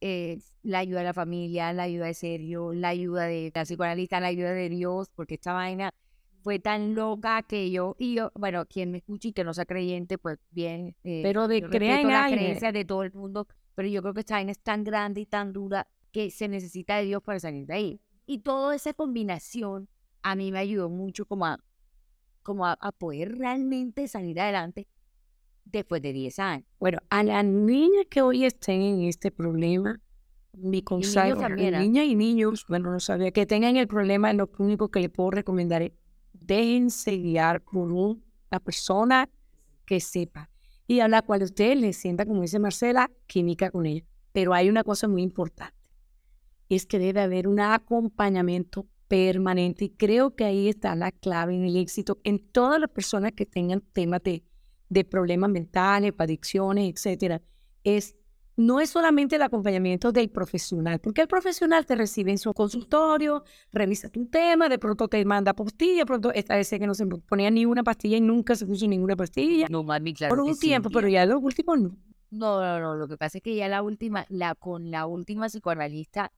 eh, 0.00 0.38
la 0.62 0.80
ayuda 0.80 0.98
de 0.98 1.04
la 1.04 1.14
familia, 1.14 1.72
la 1.72 1.84
ayuda 1.84 2.06
de 2.06 2.14
Sergio, 2.14 2.72
la 2.72 2.88
ayuda 2.88 3.24
de 3.24 3.50
la 3.54 3.64
psicoanalista, 3.64 4.20
la 4.20 4.28
ayuda 4.28 4.52
de 4.52 4.68
Dios, 4.68 5.10
porque 5.14 5.34
esta 5.34 5.52
vaina 5.52 5.94
fue 6.42 6.58
tan 6.58 6.94
loca 6.94 7.42
que 7.42 7.70
yo, 7.70 7.96
y 7.98 8.14
yo, 8.14 8.30
bueno, 8.34 8.66
quien 8.66 8.90
me 8.90 8.98
escuche 8.98 9.28
y 9.28 9.32
que 9.32 9.42
no 9.42 9.54
sea 9.54 9.64
creyente, 9.64 10.18
pues 10.18 10.38
bien. 10.50 10.94
Eh, 11.02 11.20
pero 11.22 11.48
de 11.48 11.62
creer 11.62 12.00
en 12.00 12.08
la 12.08 12.28
creencia 12.30 12.72
de 12.72 12.84
todo 12.84 13.02
el 13.02 13.12
mundo, 13.12 13.48
pero 13.74 13.88
yo 13.88 14.02
creo 14.02 14.14
que 14.14 14.20
esta 14.20 14.34
vaina 14.34 14.52
es 14.52 14.60
tan 14.60 14.84
grande 14.84 15.22
y 15.22 15.26
tan 15.26 15.52
dura 15.52 15.88
que 16.12 16.30
se 16.30 16.48
necesita 16.48 16.96
de 16.96 17.04
Dios 17.06 17.22
para 17.22 17.40
salir 17.40 17.66
de 17.66 17.74
ahí. 17.74 18.00
Y 18.26 18.38
toda 18.38 18.74
esa 18.74 18.92
combinación 18.92 19.88
a 20.22 20.34
mí 20.34 20.52
me 20.52 20.58
ayudó 20.58 20.88
mucho 20.88 21.26
como 21.26 21.46
a, 21.46 21.58
como 22.42 22.66
a 22.66 22.92
poder 22.92 23.38
realmente 23.38 24.08
salir 24.08 24.40
adelante 24.40 24.88
después 25.66 26.00
de 26.02 26.12
10 26.12 26.38
años. 26.38 26.66
Bueno, 26.78 26.98
a 27.10 27.22
las 27.22 27.44
niñas 27.44 28.06
que 28.08 28.22
hoy 28.22 28.44
estén 28.44 28.82
en 28.82 29.02
este 29.02 29.30
problema, 29.30 30.00
mi 30.52 30.82
consejo, 30.82 31.48
niñas 31.48 32.06
y 32.06 32.14
niños, 32.14 32.64
bueno, 32.68 32.90
no 32.90 33.00
sabía, 33.00 33.30
que 33.30 33.44
tengan 33.44 33.76
el 33.76 33.86
problema, 33.86 34.32
lo 34.32 34.48
único 34.58 34.90
que 34.90 35.00
le 35.00 35.08
puedo 35.10 35.30
recomendar 35.30 35.82
es 35.82 35.92
déjense 36.32 37.16
guiar 37.18 37.62
por 37.62 37.92
una 37.92 38.60
persona 38.64 39.28
que 39.84 40.00
sepa 40.00 40.50
y 40.86 41.00
a 41.00 41.08
la 41.08 41.22
cual 41.22 41.42
usted 41.42 41.76
le 41.76 41.92
sienta, 41.92 42.24
como 42.24 42.42
dice 42.42 42.58
Marcela, 42.58 43.10
química 43.26 43.70
con 43.70 43.86
ella. 43.86 44.04
Pero 44.32 44.54
hay 44.54 44.68
una 44.68 44.84
cosa 44.84 45.08
muy 45.08 45.22
importante, 45.22 45.76
es 46.68 46.86
que 46.86 46.98
debe 46.98 47.20
haber 47.20 47.48
un 47.48 47.60
acompañamiento 47.60 48.86
permanente 49.08 49.86
y 49.86 49.90
creo 49.90 50.34
que 50.34 50.44
ahí 50.44 50.68
está 50.68 50.94
la 50.94 51.12
clave 51.12 51.54
en 51.54 51.64
el 51.64 51.76
éxito 51.76 52.18
en 52.24 52.38
todas 52.38 52.80
las 52.80 52.90
personas 52.90 53.32
que 53.32 53.46
tengan 53.46 53.80
temas 53.80 54.22
de 54.22 54.42
de 54.88 55.04
problemas 55.04 55.50
mentales, 55.50 56.12
adicciones, 56.18 56.92
etcétera, 56.92 57.42
es 57.84 58.16
no 58.56 58.80
es 58.80 58.90
solamente 58.90 59.36
el 59.36 59.42
acompañamiento 59.42 60.12
del 60.12 60.30
profesional, 60.30 60.98
porque 60.98 61.20
el 61.20 61.28
profesional 61.28 61.84
te 61.84 61.94
recibe 61.94 62.30
en 62.30 62.38
su 62.38 62.54
consultorio, 62.54 63.44
revisa 63.70 64.08
tu 64.08 64.26
tema, 64.26 64.68
de 64.68 64.78
pronto 64.78 65.08
te 65.08 65.22
manda 65.24 65.52
pastilla, 65.52 66.00
de 66.00 66.06
pronto 66.06 66.32
esta 66.32 66.56
vez 66.56 66.70
que 66.70 66.86
no 66.86 66.94
se 66.94 67.06
ponía 67.06 67.50
ni 67.50 67.66
una 67.66 67.84
pastilla 67.84 68.16
y 68.16 68.22
nunca 68.22 68.54
se 68.54 68.66
puso 68.66 68.88
ninguna 68.88 69.14
pastilla. 69.14 69.66
No, 69.68 69.82
mami, 69.82 70.14
claro. 70.14 70.34
Por 70.34 70.42
un 70.42 70.58
tiempo, 70.58 70.88
pero 70.90 71.06
ya 71.06 71.26
lo 71.26 71.38
último 71.38 71.76
no. 71.76 71.96
No, 72.30 72.60
no, 72.60 72.80
no, 72.80 72.94
lo 72.96 73.06
que 73.08 73.16
pasa 73.16 73.38
es 73.38 73.44
que 73.44 73.54
ya 73.54 73.68
la 73.68 73.82
última, 73.82 74.24
la 74.30 74.54
con 74.54 74.90
la 74.90 75.06
última 75.06 75.46
psicoanalista 75.46 76.32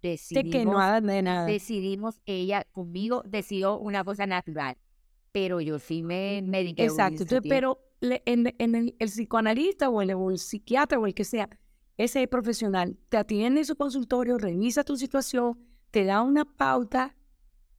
decidimos, 0.00 0.52
de 0.52 0.58
que 0.58 0.64
no 0.64 1.00
de 1.00 1.22
nada. 1.22 1.46
decidimos, 1.46 2.20
ella 2.24 2.64
conmigo 2.72 3.22
decidió 3.26 3.78
una 3.78 4.04
cosa 4.04 4.26
natural 4.26 4.76
pero 5.34 5.60
yo 5.60 5.80
sí 5.80 6.04
me 6.04 6.42
mediqué. 6.42 6.84
Exacto, 6.84 7.24
pero 7.42 7.80
en, 8.24 8.54
el, 8.58 8.94
psicoanalista 8.98 9.88
o 9.88 10.02
el, 10.02 10.38
psiquiatra 10.38 10.98
o 10.98 11.06
el 11.06 11.14
que 11.14 11.24
sea, 11.24 11.48
ese 11.96 12.26
profesional 12.28 12.98
te 13.08 13.16
atiende 13.16 13.60
en 13.60 13.66
su 13.66 13.76
consultorio, 13.76 14.38
revisa 14.38 14.84
tu 14.84 14.96
situación, 14.96 15.58
te 15.90 16.04
da 16.04 16.22
una 16.22 16.44
pauta 16.44 17.16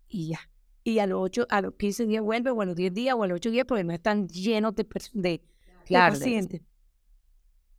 y 0.07 0.29
ya. 0.29 0.39
Y 0.83 0.99
a 0.99 1.07
los, 1.07 1.19
8, 1.21 1.47
a 1.49 1.61
los 1.61 1.73
15 1.75 2.05
días 2.05 2.23
vuelve, 2.23 2.51
o 2.51 2.61
a 2.61 2.65
los 2.65 2.75
10 2.75 2.93
días, 2.93 3.15
o 3.15 3.23
a 3.23 3.27
los 3.27 3.38
8 3.38 3.49
días, 3.49 3.65
porque 3.67 3.83
no 3.83 3.93
están 3.93 4.27
llenos 4.27 4.75
de, 4.75 4.88
de, 5.13 5.41
pacientes. 5.89 6.61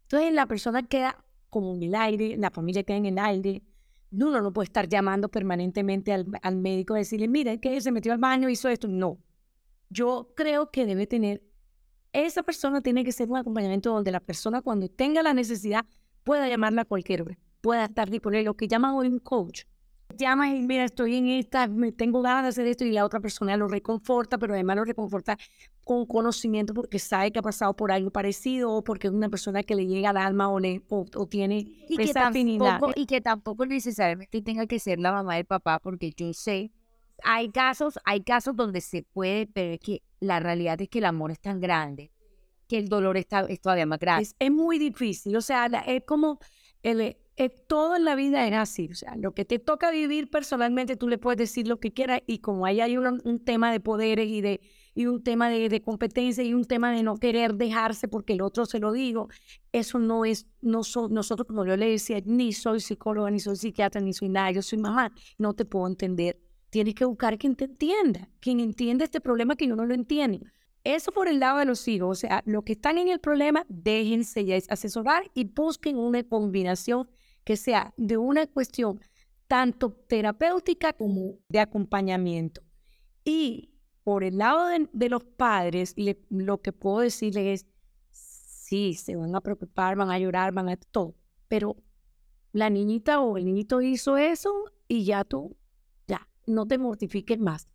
Entonces 0.02 0.32
la 0.32 0.46
persona 0.46 0.82
queda 0.86 1.24
como 1.48 1.74
en 1.74 1.84
el 1.84 1.94
aire, 1.94 2.36
la 2.36 2.50
familia 2.50 2.82
queda 2.82 2.96
en 2.96 3.06
el 3.06 3.18
aire. 3.18 3.62
Uno 4.10 4.40
no 4.40 4.52
puede 4.52 4.66
estar 4.66 4.88
llamando 4.88 5.28
permanentemente 5.28 6.12
al, 6.12 6.26
al 6.42 6.56
médico 6.56 6.96
y 6.96 7.00
decirle, 7.00 7.28
mira, 7.28 7.56
que 7.58 7.80
se 7.80 7.92
metió 7.92 8.12
al 8.12 8.18
baño, 8.18 8.48
hizo 8.48 8.68
esto. 8.68 8.88
No 8.88 9.18
yo 9.88 10.32
creo 10.34 10.70
que 10.70 10.86
debe 10.86 11.06
tener, 11.06 11.42
esa 12.24 12.42
persona 12.42 12.80
tiene 12.80 13.04
que 13.04 13.12
ser 13.12 13.28
un 13.28 13.36
acompañamiento 13.36 13.92
donde 13.92 14.10
la 14.10 14.20
persona 14.20 14.62
cuando 14.62 14.88
tenga 14.88 15.22
la 15.22 15.34
necesidad 15.34 15.84
pueda 16.24 16.48
llamarla 16.48 16.82
a 16.82 16.84
cualquier 16.84 17.22
hora, 17.22 17.38
pueda 17.60 17.84
estar 17.84 18.10
disponible, 18.10 18.44
lo 18.44 18.54
que 18.54 18.68
llaman 18.68 18.94
hoy 18.94 19.08
un 19.08 19.18
coach. 19.18 19.64
Llama 20.16 20.54
y 20.54 20.62
mira, 20.62 20.84
estoy 20.84 21.16
en 21.16 21.28
esta, 21.28 21.66
me 21.66 21.92
tengo 21.92 22.22
ganas 22.22 22.42
de 22.44 22.48
hacer 22.48 22.66
esto 22.68 22.84
y 22.84 22.92
la 22.92 23.04
otra 23.04 23.20
persona 23.20 23.56
lo 23.56 23.68
reconforta, 23.68 24.38
pero 24.38 24.54
además 24.54 24.76
lo 24.76 24.84
reconforta 24.84 25.36
con 25.84 26.06
conocimiento 26.06 26.74
porque 26.74 26.98
sabe 26.98 27.32
que 27.32 27.40
ha 27.40 27.42
pasado 27.42 27.74
por 27.74 27.92
algo 27.92 28.10
parecido 28.10 28.72
o 28.72 28.82
porque 28.82 29.08
es 29.08 29.12
una 29.12 29.28
persona 29.28 29.62
que 29.62 29.74
le 29.74 29.86
llega 29.86 30.10
al 30.10 30.16
alma 30.16 30.48
o, 30.48 30.58
le, 30.58 30.82
o, 30.88 31.04
tiene 31.26 31.66
y 31.88 32.00
esa 32.00 32.12
que 32.12 32.18
afinidad. 32.26 32.80
y 32.94 33.06
que 33.06 33.20
tampoco 33.20 33.66
necesariamente 33.66 34.40
tenga 34.42 34.66
que 34.66 34.78
ser 34.78 35.00
la 35.00 35.12
mamá 35.12 35.36
del 35.36 35.44
papá 35.44 35.80
porque 35.80 36.12
yo 36.16 36.32
sé 36.32 36.70
hay 37.22 37.50
casos, 37.50 37.98
hay 38.04 38.22
casos 38.22 38.56
donde 38.56 38.80
se 38.80 39.02
puede, 39.02 39.46
pero 39.46 39.74
es 39.74 39.80
que 39.80 40.02
la 40.20 40.40
realidad 40.40 40.80
es 40.80 40.88
que 40.88 40.98
el 40.98 41.04
amor 41.04 41.30
es 41.30 41.40
tan 41.40 41.60
grande 41.60 42.10
que 42.68 42.78
el 42.78 42.88
dolor 42.88 43.16
está, 43.16 43.40
es 43.42 43.60
todavía 43.60 43.86
más 43.86 43.98
grande. 43.98 44.28
Es, 44.38 44.50
muy 44.50 44.78
difícil, 44.78 45.36
o 45.36 45.40
sea, 45.40 45.66
es 45.86 46.02
como 46.04 46.40
el, 46.82 47.16
todo 47.68 47.96
en 47.96 48.04
la 48.04 48.14
vida 48.14 48.46
es 48.46 48.54
así, 48.54 48.88
o 48.90 48.94
sea, 48.94 49.16
lo 49.16 49.32
que 49.34 49.44
te 49.44 49.58
toca 49.58 49.90
vivir 49.90 50.30
personalmente, 50.30 50.96
tú 50.96 51.08
le 51.08 51.18
puedes 51.18 51.38
decir 51.38 51.68
lo 51.68 51.78
que 51.78 51.92
quieras 51.92 52.22
y 52.26 52.38
como 52.38 52.66
ahí 52.66 52.80
hay 52.80 52.96
un, 52.96 53.44
tema 53.44 53.70
de 53.70 53.80
poderes 53.80 54.28
y 54.28 54.40
de 54.40 54.60
y 54.94 55.04
un 55.04 55.22
tema 55.22 55.50
de, 55.50 55.68
de, 55.68 55.82
competencia 55.82 56.42
y 56.42 56.54
un 56.54 56.64
tema 56.64 56.90
de 56.90 57.02
no 57.02 57.18
querer 57.18 57.54
dejarse 57.54 58.08
porque 58.08 58.32
el 58.32 58.40
otro 58.40 58.64
se 58.64 58.78
lo 58.78 58.92
digo, 58.92 59.28
eso 59.70 59.98
no 59.98 60.24
es, 60.24 60.46
no 60.62 60.80
nosotros 61.10 61.46
como 61.46 61.66
yo 61.66 61.76
le 61.76 61.90
decía, 61.90 62.22
ni 62.24 62.54
soy 62.54 62.80
psicóloga, 62.80 63.30
ni 63.30 63.38
soy 63.38 63.56
psiquiatra, 63.56 64.00
ni 64.00 64.14
soy 64.14 64.30
nada, 64.30 64.52
yo 64.52 64.62
soy 64.62 64.78
mamá, 64.78 65.12
no 65.36 65.52
te 65.52 65.66
puedo 65.66 65.86
entender 65.86 66.40
Tienes 66.70 66.94
que 66.94 67.04
buscar 67.04 67.38
quien 67.38 67.56
te 67.56 67.64
entienda, 67.64 68.28
quien 68.40 68.60
entienda 68.60 69.04
este 69.04 69.20
problema 69.20 69.56
que 69.56 69.66
yo 69.66 69.76
no 69.76 69.86
lo 69.86 69.94
entiende. 69.94 70.40
Eso 70.84 71.10
por 71.10 71.28
el 71.28 71.40
lado 71.40 71.58
de 71.58 71.64
los 71.64 71.86
hijos, 71.88 72.18
o 72.18 72.20
sea, 72.20 72.42
los 72.46 72.62
que 72.62 72.74
están 72.74 72.98
en 72.98 73.08
el 73.08 73.18
problema, 73.18 73.66
déjense 73.68 74.44
ya 74.44 74.56
asesorar 74.68 75.30
y 75.34 75.44
busquen 75.44 75.98
una 75.98 76.22
combinación 76.22 77.08
que 77.44 77.56
sea 77.56 77.92
de 77.96 78.16
una 78.16 78.46
cuestión 78.46 79.00
tanto 79.48 79.92
terapéutica 79.92 80.92
como 80.92 81.38
de 81.48 81.60
acompañamiento. 81.60 82.62
Y 83.24 83.72
por 84.04 84.22
el 84.22 84.38
lado 84.38 84.68
de, 84.92 85.08
los 85.08 85.24
padres, 85.24 85.94
lo 86.28 86.62
que 86.62 86.72
puedo 86.72 87.00
decirles 87.00 87.62
es, 87.62 87.66
sí, 88.12 88.94
se 88.94 89.16
van 89.16 89.34
a 89.34 89.40
preocupar, 89.40 89.96
van 89.96 90.10
a 90.10 90.18
llorar, 90.18 90.52
van 90.52 90.68
a 90.68 90.76
todo, 90.76 91.16
pero 91.48 91.76
la 92.52 92.70
niñita 92.70 93.20
o 93.20 93.36
el 93.36 93.44
niñito 93.44 93.82
hizo 93.82 94.16
eso 94.16 94.52
y 94.86 95.04
ya 95.04 95.24
tú, 95.24 95.56
no 96.46 96.66
te 96.66 96.78
mortifiques 96.78 97.38
más. 97.38 97.68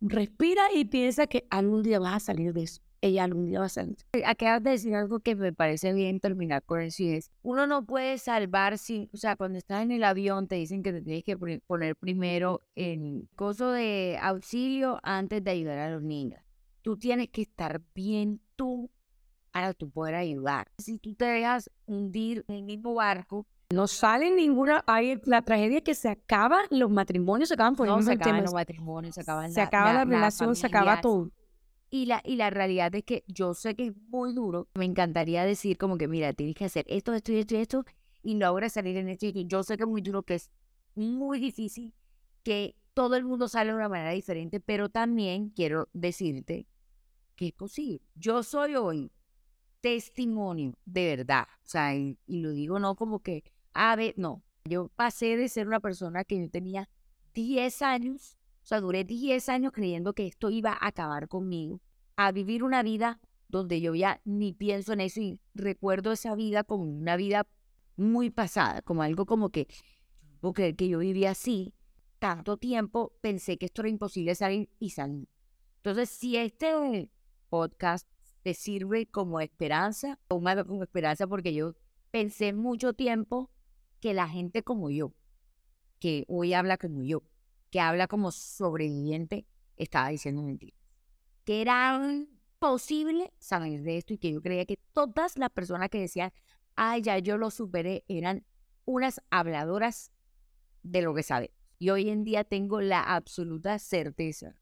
Respira 0.00 0.62
y 0.74 0.84
piensa 0.84 1.26
que 1.26 1.46
algún 1.50 1.82
día 1.82 1.98
vas 1.98 2.14
a 2.14 2.20
salir 2.20 2.52
de 2.52 2.62
eso. 2.62 2.80
Ella 3.00 3.24
algún 3.24 3.46
día 3.46 3.60
va 3.60 3.66
a 3.66 3.68
salir. 3.68 3.96
Acabas 4.24 4.62
de 4.62 4.70
decir 4.70 4.94
algo 4.94 5.20
que 5.20 5.36
me 5.36 5.52
parece 5.52 5.92
bien 5.92 6.20
terminar 6.20 6.64
con 6.64 6.80
eso 6.80 7.02
y 7.02 7.10
es, 7.10 7.30
uno 7.42 7.66
no 7.66 7.84
puede 7.84 8.18
salvar 8.18 8.78
si, 8.78 9.08
o 9.12 9.16
sea, 9.16 9.36
cuando 9.36 9.58
estás 9.58 9.82
en 9.82 9.92
el 9.92 10.04
avión 10.04 10.48
te 10.48 10.56
dicen 10.56 10.82
que 10.82 10.92
te 10.92 11.02
tienes 11.02 11.24
que 11.24 11.36
poner 11.36 11.96
primero 11.96 12.60
el 12.74 13.28
coso 13.36 13.70
de 13.70 14.18
auxilio 14.20 14.98
antes 15.02 15.42
de 15.42 15.50
ayudar 15.50 15.78
a 15.78 15.90
los 15.90 16.02
niños. 16.02 16.40
Tú 16.82 16.96
tienes 16.96 17.28
que 17.28 17.42
estar 17.42 17.82
bien 17.94 18.40
tú 18.56 18.90
para 19.52 19.74
tú 19.74 19.90
poder 19.90 20.14
ayudar. 20.14 20.70
Si 20.78 20.98
tú 20.98 21.14
te 21.14 21.24
dejas 21.24 21.70
hundir 21.86 22.44
en 22.48 22.56
el 22.56 22.62
mismo 22.62 22.94
barco, 22.94 23.46
no 23.70 23.86
sale 23.86 24.30
ninguna. 24.30 24.82
Hay 24.86 25.20
la 25.24 25.42
tragedia 25.42 25.82
que 25.82 25.94
se 25.94 26.08
acaba, 26.08 26.60
los 26.70 26.90
matrimonios 26.90 27.48
se 27.48 27.54
acaban 27.54 27.76
por 27.76 27.86
no, 27.86 28.00
se 28.02 28.12
acaban 28.12 28.42
los 28.42 28.54
matrimonios, 28.54 29.14
se 29.14 29.20
acaban 29.20 29.52
se 29.52 29.60
acaba 29.60 29.92
la, 29.92 30.04
relación, 30.04 30.56
se 30.56 30.66
acaba 30.66 31.00
todo. 31.00 31.30
Y 31.90 32.06
la, 32.06 32.20
y 32.24 32.36
la 32.36 32.50
realidad 32.50 32.94
es 32.94 33.04
que 33.04 33.24
yo 33.26 33.54
sé 33.54 33.74
que 33.74 33.88
es 33.88 33.92
muy 34.08 34.34
duro. 34.34 34.68
Me 34.74 34.84
encantaría 34.84 35.44
decir 35.44 35.78
como 35.78 35.96
que, 35.96 36.08
mira, 36.08 36.32
tienes 36.32 36.54
que 36.54 36.66
hacer 36.66 36.84
esto, 36.88 37.14
esto 37.14 37.32
y 37.32 37.38
esto 37.38 37.54
y 37.54 37.58
esto, 37.58 37.84
y 38.22 38.34
logras 38.34 38.72
salir 38.72 38.96
en 38.96 39.08
esto. 39.08 39.26
Y 39.26 39.46
yo 39.46 39.62
sé 39.62 39.76
que 39.76 39.84
es 39.84 39.88
muy 39.88 40.02
duro, 40.02 40.22
que 40.22 40.34
es 40.34 40.50
muy 40.94 41.38
difícil, 41.38 41.94
que 42.42 42.76
todo 42.92 43.16
el 43.16 43.24
mundo 43.24 43.48
sale 43.48 43.70
de 43.70 43.76
una 43.76 43.88
manera 43.88 44.10
diferente, 44.10 44.60
pero 44.60 44.88
también 44.88 45.50
quiero 45.50 45.88
decirte 45.92 46.66
que 47.36 47.48
es 47.48 47.52
posible. 47.52 48.02
Yo 48.16 48.42
soy 48.42 48.74
hoy 48.74 49.10
testimonio 49.80 50.74
de 50.84 51.16
verdad. 51.16 51.46
O 51.64 51.68
sea, 51.68 51.94
y, 51.94 52.18
lo 52.26 52.50
digo 52.50 52.78
no 52.78 52.94
como 52.96 53.20
que, 53.20 53.44
a 53.72 53.96
ver, 53.96 54.14
no. 54.16 54.42
Yo 54.64 54.88
pasé 54.96 55.36
de 55.36 55.48
ser 55.48 55.66
una 55.66 55.80
persona 55.80 56.24
que 56.24 56.38
yo 56.38 56.50
tenía 56.50 56.88
10 57.34 57.82
años, 57.82 58.36
o 58.62 58.66
sea, 58.66 58.80
duré 58.80 59.04
10 59.04 59.48
años 59.48 59.72
creyendo 59.72 60.12
que 60.12 60.26
esto 60.26 60.50
iba 60.50 60.72
a 60.72 60.88
acabar 60.88 61.28
conmigo, 61.28 61.80
a 62.16 62.32
vivir 62.32 62.62
una 62.62 62.82
vida 62.82 63.20
donde 63.48 63.80
yo 63.80 63.94
ya 63.94 64.20
ni 64.24 64.52
pienso 64.52 64.92
en 64.92 65.00
eso 65.00 65.20
y 65.20 65.40
recuerdo 65.54 66.12
esa 66.12 66.34
vida 66.34 66.64
como 66.64 66.84
una 66.84 67.16
vida 67.16 67.46
muy 67.96 68.30
pasada, 68.30 68.82
como 68.82 69.02
algo 69.02 69.26
como 69.26 69.50
que, 69.50 69.68
porque 70.40 70.76
que 70.76 70.88
yo 70.88 70.98
vivía 70.98 71.30
así 71.30 71.74
tanto 72.18 72.56
tiempo, 72.56 73.12
pensé 73.20 73.58
que 73.58 73.66
esto 73.66 73.82
era 73.82 73.88
imposible 73.88 74.34
salir 74.34 74.68
y 74.78 74.90
salir. 74.90 75.28
Entonces, 75.76 76.10
si 76.10 76.36
este 76.36 77.08
podcast 77.48 78.08
te 78.42 78.54
sirve 78.54 79.06
como 79.06 79.40
esperanza, 79.40 80.18
o 80.28 80.40
más 80.40 80.62
como 80.64 80.82
esperanza 80.82 81.26
porque 81.26 81.54
yo 81.54 81.74
pensé 82.10 82.52
mucho 82.52 82.92
tiempo 82.92 83.50
que 84.00 84.14
la 84.14 84.28
gente 84.28 84.62
como 84.62 84.90
yo, 84.90 85.12
que 85.98 86.24
hoy 86.28 86.54
habla 86.54 86.78
como 86.78 87.02
yo, 87.02 87.22
que 87.70 87.80
habla 87.80 88.06
como 88.06 88.30
sobreviviente, 88.30 89.46
estaba 89.76 90.08
diciendo 90.08 90.42
mentiras. 90.42 90.78
Que 91.44 91.60
era 91.62 92.00
posible 92.58 93.32
saber 93.38 93.82
de 93.82 93.98
esto 93.98 94.14
y 94.14 94.18
que 94.18 94.32
yo 94.32 94.42
creía 94.42 94.66
que 94.66 94.78
todas 94.92 95.38
las 95.38 95.50
personas 95.50 95.88
que 95.90 96.00
decían, 96.00 96.32
ay, 96.76 97.02
ya 97.02 97.18
yo 97.18 97.38
lo 97.38 97.50
superé, 97.50 98.04
eran 98.08 98.44
unas 98.84 99.20
habladoras 99.30 100.12
de 100.82 101.02
lo 101.02 101.14
que 101.14 101.22
sabe. 101.22 101.52
Y 101.78 101.90
hoy 101.90 102.08
en 102.08 102.24
día 102.24 102.44
tengo 102.44 102.80
la 102.80 103.02
absoluta 103.02 103.78
certeza 103.78 104.56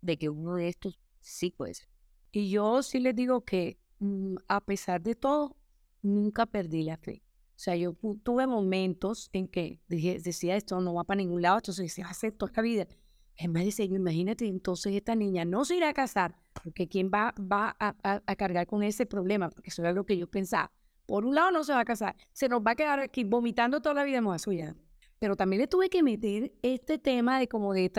de 0.00 0.16
que 0.16 0.28
uno 0.28 0.54
de 0.54 0.68
estos 0.68 1.00
sí 1.20 1.50
puede 1.50 1.74
ser. 1.74 1.88
Y 2.32 2.50
yo 2.50 2.82
sí 2.82 3.00
les 3.00 3.14
digo 3.14 3.44
que 3.44 3.78
mm, 3.98 4.36
a 4.48 4.60
pesar 4.60 5.02
de 5.02 5.14
todo, 5.14 5.56
nunca 6.02 6.46
perdí 6.46 6.82
la 6.82 6.96
fe. 6.96 7.22
O 7.56 7.58
sea, 7.58 7.74
yo 7.74 7.96
tuve 8.22 8.46
momentos 8.46 9.30
en 9.32 9.48
que 9.48 9.80
dije, 9.88 10.18
decía 10.22 10.56
esto 10.56 10.78
no 10.82 10.92
va 10.92 11.04
para 11.04 11.16
ningún 11.16 11.40
lado, 11.40 11.56
entonces 11.56 11.86
decía, 11.86 12.06
acepto 12.06 12.44
esta 12.44 12.60
vida. 12.60 12.86
Es 13.34 13.48
más, 13.48 13.64
dice, 13.64 13.84
imagínate, 13.84 14.46
entonces 14.46 14.94
esta 14.94 15.14
niña 15.14 15.46
no 15.46 15.64
se 15.64 15.76
irá 15.76 15.88
a 15.88 15.94
casar, 15.94 16.36
porque 16.62 16.86
¿quién 16.86 17.10
va, 17.12 17.34
va 17.40 17.74
a, 17.80 17.94
a, 18.02 18.36
cargar 18.36 18.66
con 18.66 18.82
ese 18.82 19.06
problema? 19.06 19.48
Porque 19.48 19.70
eso 19.70 19.80
era 19.80 19.92
lo 19.92 20.04
que 20.04 20.18
yo 20.18 20.26
pensaba. 20.26 20.70
Por 21.06 21.24
un 21.24 21.34
lado 21.34 21.50
no 21.50 21.64
se 21.64 21.72
va 21.72 21.80
a 21.80 21.84
casar, 21.86 22.14
se 22.32 22.48
nos 22.48 22.60
va 22.60 22.72
a 22.72 22.76
quedar 22.76 23.00
aquí 23.00 23.24
vomitando 23.24 23.80
toda 23.80 23.94
la 23.94 24.04
vida, 24.04 24.18
a 24.18 24.52
ya. 24.52 24.76
Pero 25.18 25.34
también 25.34 25.60
le 25.60 25.66
tuve 25.66 25.88
que 25.88 26.02
meter 26.02 26.52
este 26.60 26.98
tema 26.98 27.38
de 27.38 27.48
como 27.48 27.72
de, 27.72 27.90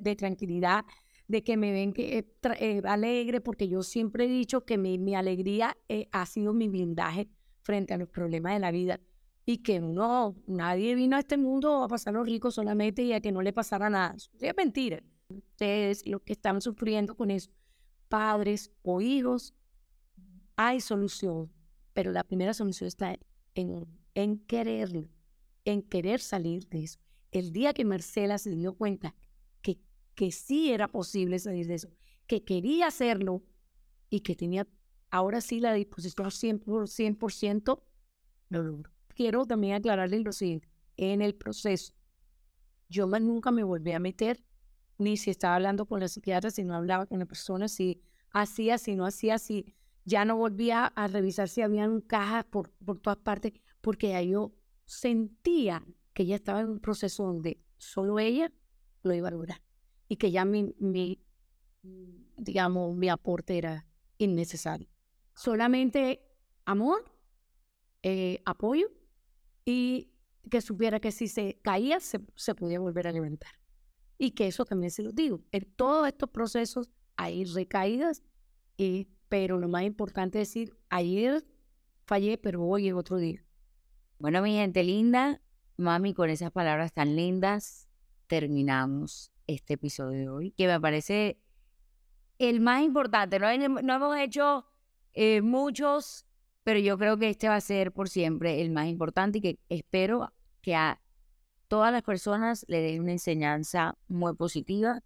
de 0.00 0.16
tranquilidad, 0.16 0.84
de 1.26 1.42
que 1.42 1.56
me 1.56 1.72
ven 1.72 1.92
que, 1.92 2.18
eh, 2.18 2.26
eh, 2.60 2.82
alegre, 2.84 3.40
porque 3.40 3.68
yo 3.68 3.82
siempre 3.82 4.26
he 4.26 4.28
dicho 4.28 4.64
que 4.64 4.78
mi, 4.78 4.96
mi 4.98 5.16
alegría 5.16 5.76
eh, 5.88 6.08
ha 6.12 6.24
sido 6.26 6.52
mi 6.52 6.68
blindaje 6.68 7.28
frente 7.66 7.92
a 7.92 7.98
los 7.98 8.08
problemas 8.08 8.54
de 8.54 8.60
la 8.60 8.70
vida 8.70 9.00
y 9.44 9.58
que 9.58 9.80
no, 9.80 10.36
nadie 10.46 10.94
vino 10.94 11.16
a 11.16 11.18
este 11.18 11.36
mundo 11.36 11.82
a 11.82 11.88
pasar 11.88 12.14
los 12.14 12.24
ricos 12.24 12.54
solamente 12.54 13.02
y 13.02 13.12
a 13.12 13.20
que 13.20 13.32
no 13.32 13.42
le 13.42 13.52
pasara 13.52 13.90
nada. 13.90 14.14
Es 14.40 14.56
mentira. 14.56 15.02
Ustedes, 15.28 16.06
los 16.06 16.22
que 16.22 16.32
están 16.34 16.60
sufriendo 16.60 17.16
con 17.16 17.32
eso, 17.32 17.50
padres 18.08 18.70
o 18.82 19.00
hijos, 19.00 19.52
hay 20.54 20.80
solución, 20.80 21.52
pero 21.92 22.12
la 22.12 22.22
primera 22.22 22.54
solución 22.54 22.86
está 22.86 23.18
en, 23.54 23.86
en 24.14 24.38
quererlo, 24.38 25.08
en 25.64 25.82
querer 25.82 26.20
salir 26.20 26.68
de 26.68 26.84
eso. 26.84 27.00
El 27.32 27.52
día 27.52 27.74
que 27.74 27.84
Marcela 27.84 28.38
se 28.38 28.50
dio 28.50 28.74
cuenta 28.74 29.14
que 30.16 30.32
sí 30.32 30.72
era 30.72 30.88
posible 30.88 31.38
salir 31.38 31.66
de 31.66 31.74
eso, 31.74 31.90
que 32.26 32.42
quería 32.42 32.86
hacerlo 32.86 33.42
y 34.08 34.20
que 34.20 34.34
tenía 34.34 34.66
ahora 35.10 35.40
sí 35.40 35.60
la 35.60 35.72
disposición 35.72 36.28
100%, 36.28 36.86
100% 36.86 37.82
lo 38.48 38.62
logró. 38.62 38.90
Quiero 39.08 39.46
también 39.46 39.74
aclararle 39.74 40.20
lo 40.20 40.32
siguiente, 40.32 40.68
en 40.96 41.22
el 41.22 41.34
proceso, 41.34 41.94
yo 42.88 43.06
nunca 43.06 43.50
me 43.50 43.64
volví 43.64 43.92
a 43.92 43.98
meter, 43.98 44.42
ni 44.98 45.16
si 45.16 45.30
estaba 45.30 45.56
hablando 45.56 45.86
con 45.86 46.00
la 46.00 46.08
psiquiatra, 46.08 46.50
si 46.50 46.64
no 46.64 46.74
hablaba 46.74 47.06
con 47.06 47.18
la 47.18 47.26
persona, 47.26 47.68
si 47.68 48.00
hacía, 48.30 48.78
si 48.78 48.94
no 48.96 49.04
hacía, 49.04 49.38
si 49.38 49.74
ya 50.04 50.24
no 50.24 50.36
volvía 50.36 50.86
a 50.86 51.08
revisar 51.08 51.48
si 51.48 51.62
habían 51.62 52.00
cajas 52.00 52.44
por, 52.44 52.70
por 52.84 53.00
todas 53.00 53.18
partes, 53.18 53.52
porque 53.80 54.10
ya 54.10 54.22
yo 54.22 54.54
sentía 54.84 55.84
que 56.12 56.22
ella 56.22 56.36
estaba 56.36 56.60
en 56.60 56.70
un 56.70 56.80
proceso 56.80 57.24
donde 57.24 57.60
solo 57.76 58.18
ella 58.18 58.52
lo 59.02 59.12
iba 59.14 59.28
a 59.28 59.32
lograr 59.32 59.62
y 60.08 60.16
que 60.16 60.30
ya 60.30 60.44
mi, 60.44 60.74
mi, 60.78 61.20
digamos, 62.36 62.96
mi 62.96 63.08
aporte 63.08 63.58
era 63.58 63.86
innecesario. 64.18 64.88
Solamente 65.36 66.22
amor, 66.64 67.04
eh, 68.02 68.42
apoyo 68.44 68.88
y 69.64 70.10
que 70.50 70.60
supiera 70.60 70.98
que 70.98 71.12
si 71.12 71.28
se 71.28 71.60
caía 71.62 72.00
se, 72.00 72.20
se 72.34 72.54
podía 72.54 72.80
volver 72.80 73.06
a 73.06 73.12
levantar. 73.12 73.50
Y 74.18 74.30
que 74.30 74.46
eso 74.46 74.64
también 74.64 74.90
se 74.90 75.02
lo 75.02 75.12
digo. 75.12 75.42
En 75.52 75.64
todos 75.76 76.08
estos 76.08 76.30
procesos 76.30 76.90
hay 77.16 77.44
recaídas, 77.44 78.22
y, 78.78 79.08
pero 79.28 79.58
lo 79.58 79.68
más 79.68 79.82
importante 79.82 80.40
es 80.40 80.48
decir, 80.48 80.74
ayer 80.88 81.44
fallé, 82.06 82.38
pero 82.38 82.64
hoy 82.64 82.88
es 82.88 82.94
otro 82.94 83.18
día. 83.18 83.44
Bueno, 84.18 84.40
mi 84.40 84.54
gente 84.54 84.82
linda, 84.84 85.42
mami, 85.76 86.14
con 86.14 86.30
esas 86.30 86.50
palabras 86.50 86.92
tan 86.94 87.14
lindas, 87.14 87.88
terminamos 88.26 89.32
este 89.46 89.74
episodio 89.74 90.18
de 90.18 90.28
hoy, 90.28 90.50
que 90.52 90.66
me 90.66 90.80
parece 90.80 91.38
el 92.38 92.60
más 92.60 92.82
importante. 92.82 93.38
No, 93.38 93.48
no 93.82 93.94
hemos 93.94 94.16
hecho 94.16 94.64
eh, 95.16 95.40
muchos, 95.40 96.26
pero 96.62 96.78
yo 96.78 96.98
creo 96.98 97.16
que 97.16 97.30
este 97.30 97.48
va 97.48 97.56
a 97.56 97.60
ser 97.60 97.90
por 97.90 98.08
siempre 98.08 98.60
el 98.60 98.70
más 98.70 98.86
importante 98.86 99.38
y 99.38 99.40
que 99.40 99.58
espero 99.70 100.30
que 100.60 100.74
a 100.74 101.00
todas 101.68 101.90
las 101.90 102.02
personas 102.02 102.66
le 102.68 102.82
den 102.82 103.00
una 103.00 103.12
enseñanza 103.12 103.96
muy 104.08 104.34
positiva, 104.34 105.02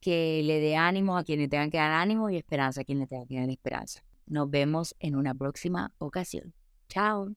que 0.00 0.42
le 0.44 0.58
dé 0.60 0.76
ánimo 0.76 1.16
a 1.16 1.24
quienes 1.24 1.48
tengan 1.48 1.70
que 1.70 1.78
dar 1.78 1.92
ánimo 1.92 2.28
y 2.30 2.36
esperanza 2.36 2.80
a 2.80 2.84
quienes 2.84 3.08
tengan 3.08 3.28
que 3.28 3.38
dar 3.38 3.48
esperanza. 3.48 4.04
Nos 4.26 4.50
vemos 4.50 4.96
en 4.98 5.14
una 5.14 5.34
próxima 5.34 5.92
ocasión. 5.98 6.52
Chao. 6.88 7.28